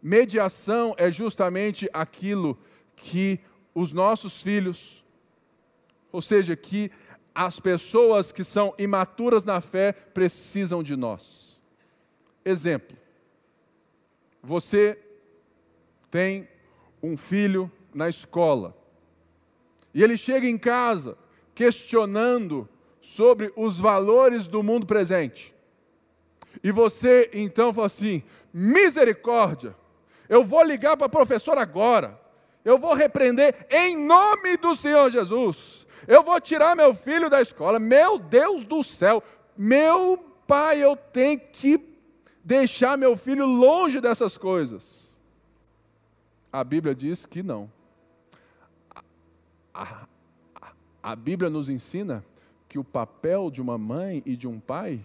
Mediação 0.03 0.95
é 0.99 1.11
justamente 1.11 1.89
aquilo 1.93 2.59
que 2.97 3.41
os 3.75 3.93
nossos 3.93 4.43
filhos, 4.43 5.05
ou 6.11 6.21
seja, 6.21 6.57
que 6.57 6.91
as 7.35 7.61
pessoas 7.61 8.33
que 8.33 8.45
são 8.45 8.75
imaturas 8.79 9.45
na 9.45 9.61
fé 9.61 9.93
precisam 9.93 10.83
de 10.83 10.97
nós. 10.97 11.63
Exemplo: 12.45 12.97
você 14.43 14.99
tem 16.11 16.49
um 17.03 17.17
filho 17.17 17.71
na 17.95 18.09
escola. 18.09 18.77
E 19.93 20.03
ele 20.03 20.17
chega 20.17 20.47
em 20.47 20.59
casa 20.59 21.17
questionando 21.55 22.69
sobre 23.01 23.53
os 23.57 23.79
valores 23.79 24.47
do 24.47 24.63
mundo 24.63 24.87
presente. 24.87 25.55
E 26.63 26.71
você 26.71 27.31
então 27.33 27.73
fala 27.73 27.87
assim: 27.87 28.23
misericórdia, 28.53 29.75
eu 30.29 30.45
vou 30.45 30.63
ligar 30.63 30.97
para 30.97 31.07
a 31.07 31.11
professora 31.11 31.61
agora, 31.61 32.21
eu 32.65 32.79
vou 32.79 32.95
repreender 32.95 33.67
em 33.71 33.97
nome 33.97 34.57
do 34.57 34.77
Senhor 34.77 35.11
Jesus, 35.11 35.80
eu 36.07 36.23
vou 36.23 36.41
tirar 36.41 36.77
meu 36.77 36.95
filho 36.95 37.29
da 37.29 37.41
escola, 37.41 37.79
meu 37.79 38.19
Deus 38.19 38.65
do 38.65 38.83
céu, 38.83 39.23
meu 39.57 40.19
pai, 40.47 40.83
eu 40.83 40.97
tenho 40.97 41.39
que 41.39 41.79
deixar 42.45 42.97
meu 42.97 43.17
filho 43.17 43.47
longe 43.47 44.01
dessas 44.01 44.37
coisas. 44.37 45.17
A 46.53 46.65
Bíblia 46.65 46.95
diz 46.95 47.25
que 47.27 47.43
não. 47.43 47.71
A, 49.73 50.07
a, 50.55 50.73
a, 51.03 51.17
Bíblia 51.17 51.49
nos 51.49 51.69
ensina 51.69 52.25
que 52.69 52.79
o 52.79 52.85
papel 52.85 53.51
de 53.51 53.61
uma 53.61 53.79
mãe 53.79 54.23
e 54.27 54.37
de 54.37 54.49
um 54.49 54.59
pai 54.59 55.01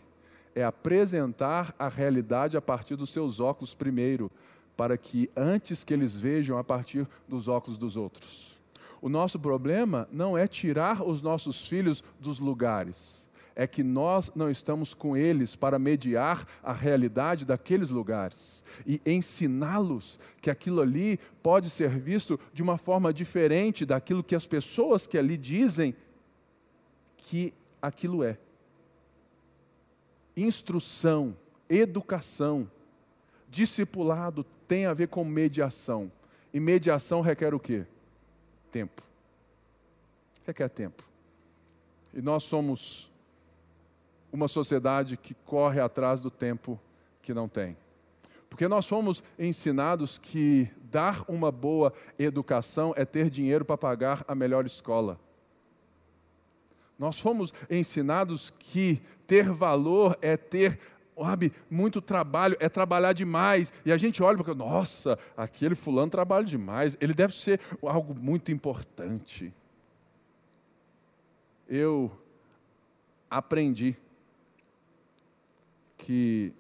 é 0.55 0.63
apresentar 0.63 1.75
a 1.77 1.87
realidade 1.87 2.57
a 2.57 2.61
partir 2.61 2.95
dos 2.95 3.11
seus 3.11 3.39
óculos 3.39 3.75
primeiro, 3.75 4.31
para 4.75 4.97
que 4.97 5.29
antes 5.35 5.83
que 5.83 5.93
eles 5.93 6.17
vejam 6.19 6.57
a 6.57 6.63
partir 6.63 7.07
dos 7.27 7.47
óculos 7.47 7.77
dos 7.77 7.95
outros. 7.95 8.59
O 9.01 9.09
nosso 9.09 9.39
problema 9.39 10.07
não 10.11 10.37
é 10.37 10.47
tirar 10.47 11.01
os 11.01 11.21
nossos 11.21 11.67
filhos 11.67 12.03
dos 12.19 12.39
lugares 12.39 13.25
é 13.55 13.65
que 13.65 13.81
nós 13.81 14.29
não 14.35 14.49
estamos 14.49 14.93
com 14.93 15.15
eles 15.15 15.55
para 15.55 15.79
mediar 15.79 16.45
a 16.61 16.73
realidade 16.73 17.45
daqueles 17.45 17.89
lugares 17.89 18.63
e 18.85 19.01
ensiná-los 19.05 20.19
que 20.41 20.49
aquilo 20.49 20.81
ali 20.81 21.17
pode 21.41 21.69
ser 21.69 21.89
visto 21.97 22.37
de 22.53 22.61
uma 22.61 22.77
forma 22.77 23.13
diferente 23.13 23.85
daquilo 23.85 24.23
que 24.23 24.35
as 24.35 24.45
pessoas 24.45 25.07
que 25.07 25.17
ali 25.17 25.37
dizem 25.37 25.95
que 27.17 27.53
aquilo 27.81 28.23
é. 28.23 28.37
Instrução, 30.35 31.35
educação, 31.69 32.69
discipulado 33.49 34.45
tem 34.67 34.85
a 34.85 34.93
ver 34.93 35.07
com 35.07 35.23
mediação. 35.23 36.11
E 36.53 36.59
mediação 36.59 37.21
requer 37.21 37.53
o 37.53 37.59
quê? 37.59 37.85
Tempo. 38.76 39.03
Requer 40.45 40.67
tempo. 40.67 41.01
E 42.13 42.21
nós 42.21 42.43
somos 42.43 43.09
uma 44.34 44.49
sociedade 44.49 45.15
que 45.15 45.34
corre 45.34 45.80
atrás 45.80 46.19
do 46.19 46.30
tempo 46.30 46.78
que 47.21 47.34
não 47.34 47.47
tem. 47.47 47.78
Porque 48.49 48.67
nós 48.67 48.86
fomos 48.86 49.23
ensinados 49.39 50.17
que 50.17 50.69
dar 50.91 51.23
uma 51.30 51.53
boa 51.53 51.93
educação 52.19 52.93
é 52.97 53.05
ter 53.05 53.30
dinheiro 53.30 53.63
para 53.63 53.78
pagar 53.78 54.26
a 54.28 54.36
melhor 54.36 54.65
escola. 54.65 55.17
Nós 56.99 57.17
fomos 57.17 57.53
ensinados 57.69 58.49
que 58.59 59.01
ter 59.26 59.49
valor 59.49 60.17
é 60.21 60.36
ter 60.36 60.78
sabe, 61.18 61.53
muito 61.70 62.01
trabalho, 62.01 62.57
é 62.59 62.68
trabalhar 62.68 63.13
demais. 63.13 63.72
E 63.86 63.91
a 63.91 63.97
gente 63.97 64.22
olha 64.22 64.39
e 64.39 64.43
fala, 64.43 64.57
nossa, 64.57 65.18
aquele 65.36 65.76
fulano 65.76 66.11
trabalha 66.11 66.45
demais, 66.45 66.97
ele 66.99 67.13
deve 67.13 67.34
ser 67.34 67.59
algo 67.82 68.13
muito 68.20 68.51
importante. 68.51 69.53
Eu 71.68 72.11
aprendi 73.30 73.95
que, 75.97 76.53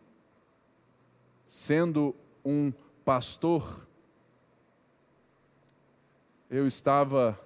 sendo 1.47 2.15
um 2.43 2.71
pastor 3.03 3.85
eu 6.49 6.67
estava 6.67 7.39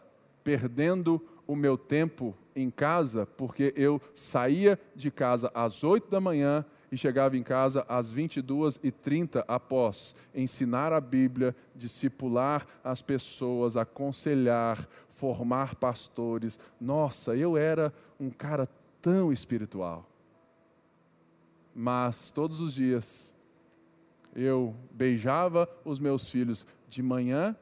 perdendo 0.43 1.21
o 1.47 1.55
meu 1.55 1.77
tempo 1.77 2.35
em 2.55 2.69
casa, 2.69 3.25
porque 3.25 3.73
eu 3.75 4.01
saía 4.13 4.79
de 4.95 5.09
casa 5.09 5.49
às 5.53 5.83
8 5.83 6.09
da 6.09 6.19
manhã 6.19 6.65
e 6.91 6.97
chegava 6.97 7.37
em 7.37 7.43
casa 7.43 7.85
às 7.87 8.13
22h30 8.13 9.43
após 9.47 10.15
ensinar 10.33 10.91
a 10.91 10.99
Bíblia, 10.99 11.55
discipular 11.75 12.65
as 12.83 13.01
pessoas, 13.01 13.77
aconselhar, 13.77 14.87
formar 15.09 15.75
pastores. 15.75 16.59
Nossa, 16.79 17.35
eu 17.35 17.55
era 17.57 17.93
um 18.19 18.29
cara 18.29 18.67
tão 19.01 19.31
espiritual. 19.31 20.07
Mas 21.75 22.31
todos 22.31 22.59
os 22.59 22.73
dias 22.73 23.33
eu 24.35 24.75
beijava 24.91 25.69
os 25.85 25.99
meus 25.99 26.29
filhos 26.29 26.65
de 26.87 27.01
manhã 27.01 27.55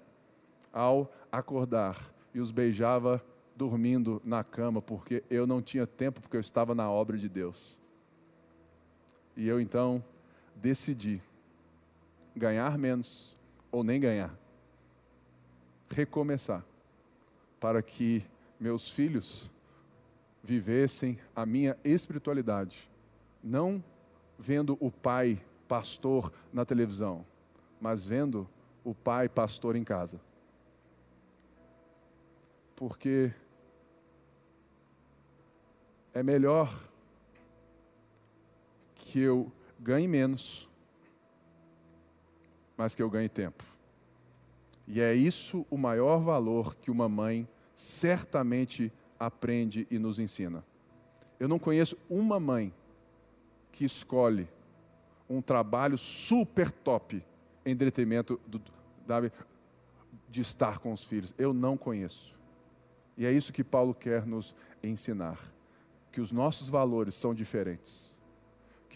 ao 0.72 1.12
acordar 1.32 2.14
e 2.34 2.40
os 2.40 2.52
beijava 2.52 3.24
dormindo 3.56 4.22
na 4.24 4.44
cama, 4.44 4.82
porque 4.82 5.24
eu 5.30 5.48
não 5.48 5.62
tinha 5.62 5.88
tempo, 5.88 6.22
porque 6.22 6.38
eu 6.38 6.42
estava 6.42 6.76
na 6.76 6.90
obra 6.90 7.18
de 7.18 7.28
Deus. 7.28 7.77
E 9.38 9.48
eu 9.48 9.62
então 9.62 10.04
decidi 10.56 11.22
ganhar 12.36 12.76
menos 12.76 13.38
ou 13.72 13.84
nem 13.84 14.00
ganhar, 14.00 14.36
recomeçar, 15.92 16.66
para 17.60 17.84
que 17.84 18.26
meus 18.60 18.90
filhos 18.90 19.52
vivessem 20.44 21.20
a 21.36 21.46
minha 21.46 21.78
espiritualidade, 21.84 22.90
não 23.44 23.84
vendo 24.40 24.76
o 24.80 24.90
pai 24.90 25.40
pastor 25.68 26.34
na 26.52 26.66
televisão, 26.66 27.24
mas 27.80 28.04
vendo 28.04 28.50
o 28.84 28.96
pai 28.96 29.30
pastor 29.30 29.76
em 29.76 29.84
casa. 29.84 30.20
Porque 32.76 33.32
é 36.12 36.24
melhor 36.24 36.72
que 39.08 39.20
eu 39.20 39.50
ganhe 39.80 40.08
menos, 40.08 40.70
mas 42.76 42.94
que 42.94 43.02
eu 43.02 43.10
ganhe 43.10 43.30
tempo. 43.30 43.64
E 44.86 45.00
é 45.00 45.14
isso 45.14 45.66
o 45.70 45.78
maior 45.78 46.20
valor 46.20 46.76
que 46.76 46.92
uma 46.92 47.08
mãe 47.08 47.48
certamente 47.74 48.92
aprende 49.18 49.88
e 49.90 49.98
nos 49.98 50.20
ensina. 50.20 50.64
Eu 51.40 51.48
não 51.48 51.58
conheço 51.58 51.98
uma 52.10 52.38
mãe 52.38 52.74
que 53.72 53.86
escolhe 53.86 54.48
um 55.30 55.42
trabalho 55.42 55.98
super 55.98 56.70
top 56.70 57.24
em 57.66 57.76
detrimento 57.76 58.40
do, 58.46 58.62
de 60.30 60.42
estar 60.42 60.80
com 60.80 60.92
os 60.92 61.04
filhos. 61.04 61.34
Eu 61.38 61.54
não 61.54 61.78
conheço. 61.78 62.36
E 63.16 63.26
é 63.26 63.32
isso 63.32 63.54
que 63.54 63.64
Paulo 63.64 63.94
quer 63.94 64.26
nos 64.26 64.54
ensinar 64.84 65.40
que 66.12 66.20
os 66.20 66.32
nossos 66.32 66.68
valores 66.68 67.14
são 67.14 67.32
diferentes, 67.32 68.17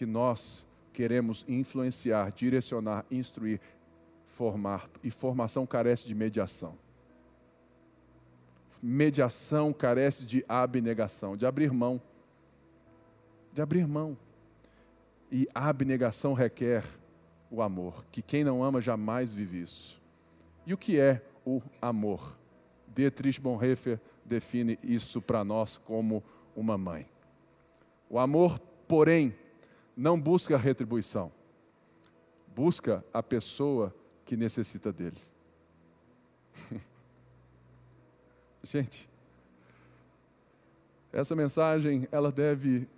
que 0.02 0.06
nós 0.06 0.66
queremos 0.92 1.44
influenciar, 1.46 2.32
direcionar, 2.32 3.06
instruir, 3.08 3.60
formar, 4.26 4.90
e 5.00 5.12
formação 5.12 5.64
carece 5.64 6.04
de 6.04 6.12
mediação. 6.12 6.76
Mediação 8.82 9.72
carece 9.72 10.24
de 10.26 10.44
abnegação, 10.48 11.36
de 11.36 11.46
abrir 11.46 11.72
mão. 11.72 12.02
De 13.52 13.62
abrir 13.62 13.86
mão. 13.86 14.18
E 15.30 15.46
abnegação 15.54 16.32
requer 16.32 16.82
o 17.48 17.62
amor, 17.62 18.04
que 18.10 18.20
quem 18.20 18.42
não 18.42 18.64
ama 18.64 18.80
jamais 18.80 19.32
vive 19.32 19.60
isso. 19.60 20.02
E 20.66 20.74
o 20.74 20.76
que 20.76 20.98
é 20.98 21.24
o 21.46 21.62
amor? 21.80 22.36
Dietrich 22.92 23.40
Bonhoeffer 23.40 24.00
define 24.24 24.80
isso 24.82 25.22
para 25.22 25.44
nós 25.44 25.76
como 25.76 26.24
uma 26.56 26.76
mãe. 26.76 27.08
O 28.10 28.18
amor, 28.18 28.58
porém, 28.88 29.32
não 29.96 30.20
busca 30.20 30.56
retribuição, 30.56 31.32
busca 32.54 33.04
a 33.12 33.22
pessoa 33.22 33.94
que 34.24 34.36
necessita 34.36 34.92
dele. 34.92 35.20
Gente, 38.62 39.08
essa 41.12 41.36
mensagem 41.36 42.08
ela 42.10 42.32
deve 42.32 42.88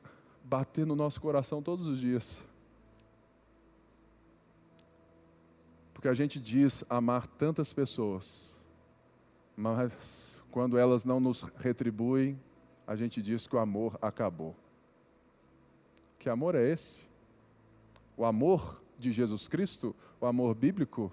bater 0.44 0.86
no 0.86 0.94
nosso 0.94 1.20
coração 1.20 1.62
todos 1.62 1.86
os 1.86 1.98
dias. 1.98 2.44
Porque 5.92 6.06
a 6.06 6.14
gente 6.14 6.38
diz 6.38 6.84
amar 6.88 7.26
tantas 7.26 7.72
pessoas, 7.72 8.54
mas 9.56 10.42
quando 10.50 10.76
elas 10.76 11.04
não 11.04 11.18
nos 11.18 11.42
retribuem, 11.56 12.38
a 12.86 12.94
gente 12.94 13.22
diz 13.22 13.46
que 13.46 13.56
o 13.56 13.58
amor 13.58 13.98
acabou. 14.02 14.54
Que 16.24 16.30
amor 16.30 16.54
é 16.54 16.66
esse? 16.66 17.04
O 18.16 18.24
amor 18.24 18.82
de 18.98 19.12
Jesus 19.12 19.46
Cristo, 19.46 19.94
o 20.18 20.24
amor 20.24 20.54
bíblico, 20.54 21.12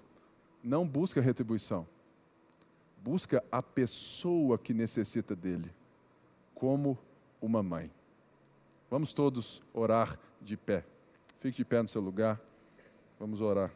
não 0.64 0.88
busca 0.88 1.20
retribuição. 1.20 1.86
Busca 2.96 3.44
a 3.52 3.62
pessoa 3.62 4.56
que 4.56 4.72
necessita 4.72 5.36
dele, 5.36 5.70
como 6.54 6.98
uma 7.42 7.62
mãe. 7.62 7.90
Vamos 8.90 9.12
todos 9.12 9.62
orar 9.74 10.18
de 10.40 10.56
pé. 10.56 10.82
Fique 11.40 11.58
de 11.58 11.64
pé 11.66 11.82
no 11.82 11.88
seu 11.88 12.00
lugar. 12.00 12.40
Vamos 13.20 13.42
orar. 13.42 13.70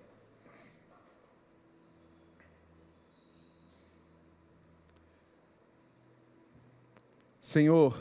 Senhor, 7.39 7.95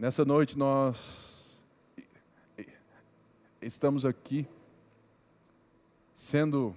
Nessa 0.00 0.24
noite 0.24 0.56
nós 0.56 1.60
estamos 3.60 4.06
aqui 4.06 4.46
sendo 6.14 6.74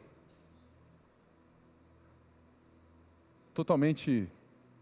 totalmente 3.54 4.28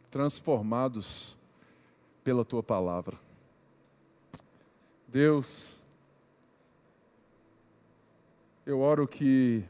transformados 0.09 1.37
pela 2.23 2.43
tua 2.43 2.63
palavra. 2.63 3.15
Deus, 5.07 5.79
eu 8.65 8.79
oro 8.79 9.07
que 9.07 9.63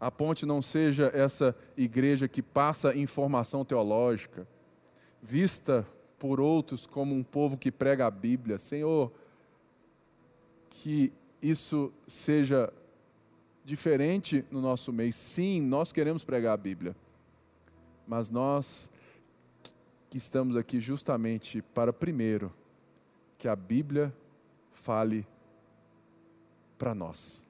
a 0.00 0.10
ponte 0.10 0.46
não 0.46 0.62
seja 0.62 1.10
essa 1.12 1.54
igreja 1.76 2.26
que 2.26 2.40
passa 2.40 2.96
informação 2.96 3.62
teológica, 3.62 4.48
vista 5.22 5.86
por 6.24 6.40
outros 6.40 6.86
como 6.86 7.14
um 7.14 7.22
povo 7.22 7.54
que 7.54 7.70
prega 7.70 8.06
a 8.06 8.10
Bíblia. 8.10 8.56
Senhor, 8.56 9.12
que 10.70 11.12
isso 11.42 11.92
seja 12.06 12.72
diferente 13.62 14.42
no 14.50 14.62
nosso 14.62 14.90
meio. 14.90 15.12
Sim, 15.12 15.60
nós 15.60 15.92
queremos 15.92 16.24
pregar 16.24 16.54
a 16.54 16.56
Bíblia, 16.56 16.96
mas 18.08 18.30
nós 18.30 18.90
que 20.08 20.16
estamos 20.16 20.56
aqui 20.56 20.80
justamente 20.80 21.60
para, 21.60 21.92
primeiro, 21.92 22.50
que 23.36 23.46
a 23.46 23.54
Bíblia 23.54 24.10
fale 24.72 25.26
para 26.78 26.94
nós. 26.94 27.44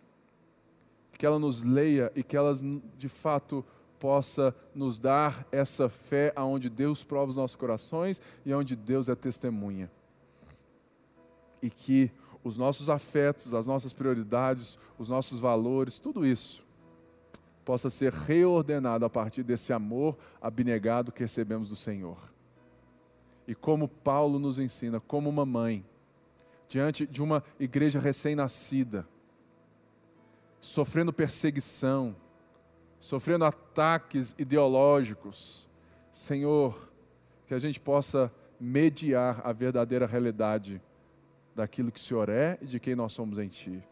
Que 1.17 1.25
ela 1.25 1.39
nos 1.39 1.63
leia 1.63 2.11
e 2.17 2.25
que 2.25 2.37
ela, 2.37 2.53
de 2.99 3.09
fato, 3.09 3.65
possa 3.99 4.55
nos 4.75 4.99
dar 4.99 5.47
essa 5.51 5.89
fé 5.89 6.33
aonde 6.37 6.69
Deus 6.69 7.03
prova 7.03 7.31
os 7.31 7.37
nossos 7.37 7.57
corações 7.57 8.21
e 8.45 8.53
onde 8.53 8.77
Deus 8.77 9.09
é 9.09 9.15
testemunha. 9.15 9.91
E 11.63 11.71
que 11.71 12.11
os 12.43 12.59
nossos 12.59 12.91
afetos, 12.91 13.55
as 13.55 13.67
nossas 13.67 13.93
prioridades, 13.93 14.79
os 14.99 15.09
nossos 15.09 15.41
valores, 15.41 15.99
tudo 15.99 16.27
isso 16.27 16.65
possa 17.65 17.89
ser 17.89 18.13
reordenado 18.13 19.05
a 19.05 19.11
partir 19.11 19.43
desse 19.43 19.73
amor 19.73 20.17
abnegado 20.41 21.11
que 21.11 21.23
recebemos 21.23 21.71
do 21.71 21.77
Senhor. 21.77 22.19
E 23.49 23.55
como 23.55 23.89
Paulo 23.89 24.39
nos 24.39 24.59
ensina, 24.59 25.01
como 25.01 25.31
uma 25.31 25.47
mãe, 25.47 25.85
diante 26.69 27.07
de 27.07 27.23
uma 27.23 27.43
igreja 27.59 27.99
recém-nascida, 27.99 29.07
sofrendo 30.61 31.13
perseguição, 31.13 32.15
sofrendo 33.05 33.45
ataques 33.45 34.35
ideológicos. 34.39 35.69
Senhor, 36.11 36.91
que 37.47 37.53
a 37.53 37.59
gente 37.59 37.79
possa 37.79 38.33
mediar 38.59 39.43
a 39.45 39.53
verdadeira 39.53 40.07
realidade 40.07 40.81
daquilo 41.55 41.93
que 41.93 42.01
o 42.01 42.03
Senhor 42.03 42.31
é 42.31 42.59
e 42.63 42.65
de 42.65 42.81
quem 42.81 42.95
nós 42.95 43.13
somos 43.13 43.39
em 43.39 43.47
Ti. 43.47 43.85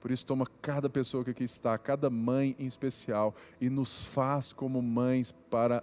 Por 0.00 0.12
isso, 0.12 0.24
toma 0.24 0.46
cada 0.62 0.88
pessoa 0.88 1.24
que 1.24 1.30
aqui 1.30 1.42
está, 1.42 1.76
cada 1.76 2.08
mãe 2.08 2.54
em 2.56 2.66
especial, 2.66 3.34
e 3.60 3.68
nos 3.68 4.06
faz 4.06 4.52
como 4.52 4.80
mães 4.80 5.32
para 5.50 5.82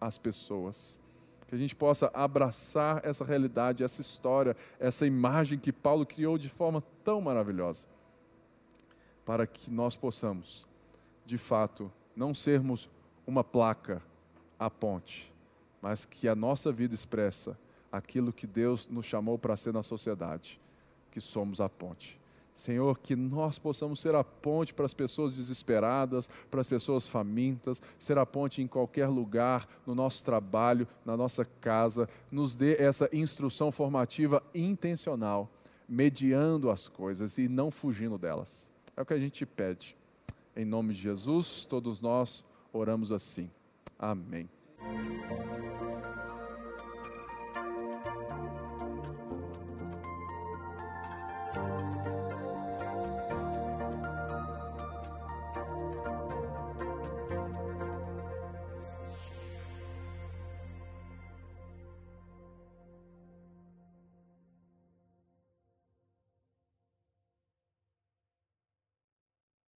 as 0.00 0.18
pessoas. 0.18 1.00
Que 1.46 1.54
a 1.54 1.58
gente 1.58 1.76
possa 1.76 2.10
abraçar 2.12 3.00
essa 3.04 3.24
realidade, 3.24 3.84
essa 3.84 4.00
história, 4.00 4.56
essa 4.80 5.06
imagem 5.06 5.56
que 5.56 5.72
Paulo 5.72 6.04
criou 6.04 6.36
de 6.36 6.48
forma 6.48 6.82
tão 7.04 7.20
maravilhosa, 7.20 7.86
para 9.24 9.46
que 9.46 9.70
nós 9.70 9.94
possamos 9.94 10.66
de 11.26 11.36
fato, 11.36 11.92
não 12.14 12.32
sermos 12.32 12.88
uma 13.26 13.42
placa 13.42 14.00
à 14.58 14.70
ponte, 14.70 15.32
mas 15.82 16.04
que 16.04 16.28
a 16.28 16.36
nossa 16.36 16.70
vida 16.70 16.94
expressa 16.94 17.58
aquilo 17.90 18.32
que 18.32 18.46
Deus 18.46 18.88
nos 18.88 19.06
chamou 19.06 19.36
para 19.36 19.56
ser 19.56 19.72
na 19.72 19.82
sociedade, 19.82 20.60
que 21.10 21.20
somos 21.20 21.60
a 21.60 21.68
ponte. 21.68 22.18
Senhor, 22.54 22.98
que 23.00 23.14
nós 23.14 23.58
possamos 23.58 24.00
ser 24.00 24.14
a 24.14 24.24
ponte 24.24 24.72
para 24.72 24.86
as 24.86 24.94
pessoas 24.94 25.36
desesperadas, 25.36 26.30
para 26.50 26.60
as 26.60 26.66
pessoas 26.66 27.06
famintas, 27.06 27.82
ser 27.98 28.16
a 28.16 28.24
ponte 28.24 28.62
em 28.62 28.66
qualquer 28.66 29.08
lugar, 29.08 29.68
no 29.84 29.94
nosso 29.94 30.24
trabalho, 30.24 30.88
na 31.04 31.18
nossa 31.18 31.44
casa. 31.44 32.08
Nos 32.30 32.54
dê 32.54 32.76
essa 32.76 33.10
instrução 33.12 33.70
formativa 33.70 34.42
intencional, 34.54 35.50
mediando 35.86 36.70
as 36.70 36.88
coisas 36.88 37.36
e 37.36 37.46
não 37.46 37.70
fugindo 37.70 38.16
delas. 38.16 38.70
É 38.96 39.02
o 39.02 39.06
que 39.06 39.12
a 39.12 39.20
gente 39.20 39.44
pede. 39.44 39.94
Em 40.56 40.64
nome 40.64 40.94
de 40.94 41.00
Jesus, 41.00 41.66
todos 41.66 42.00
nós 42.00 42.42
oramos 42.72 43.12
assim. 43.12 43.50
Amém. 43.98 44.48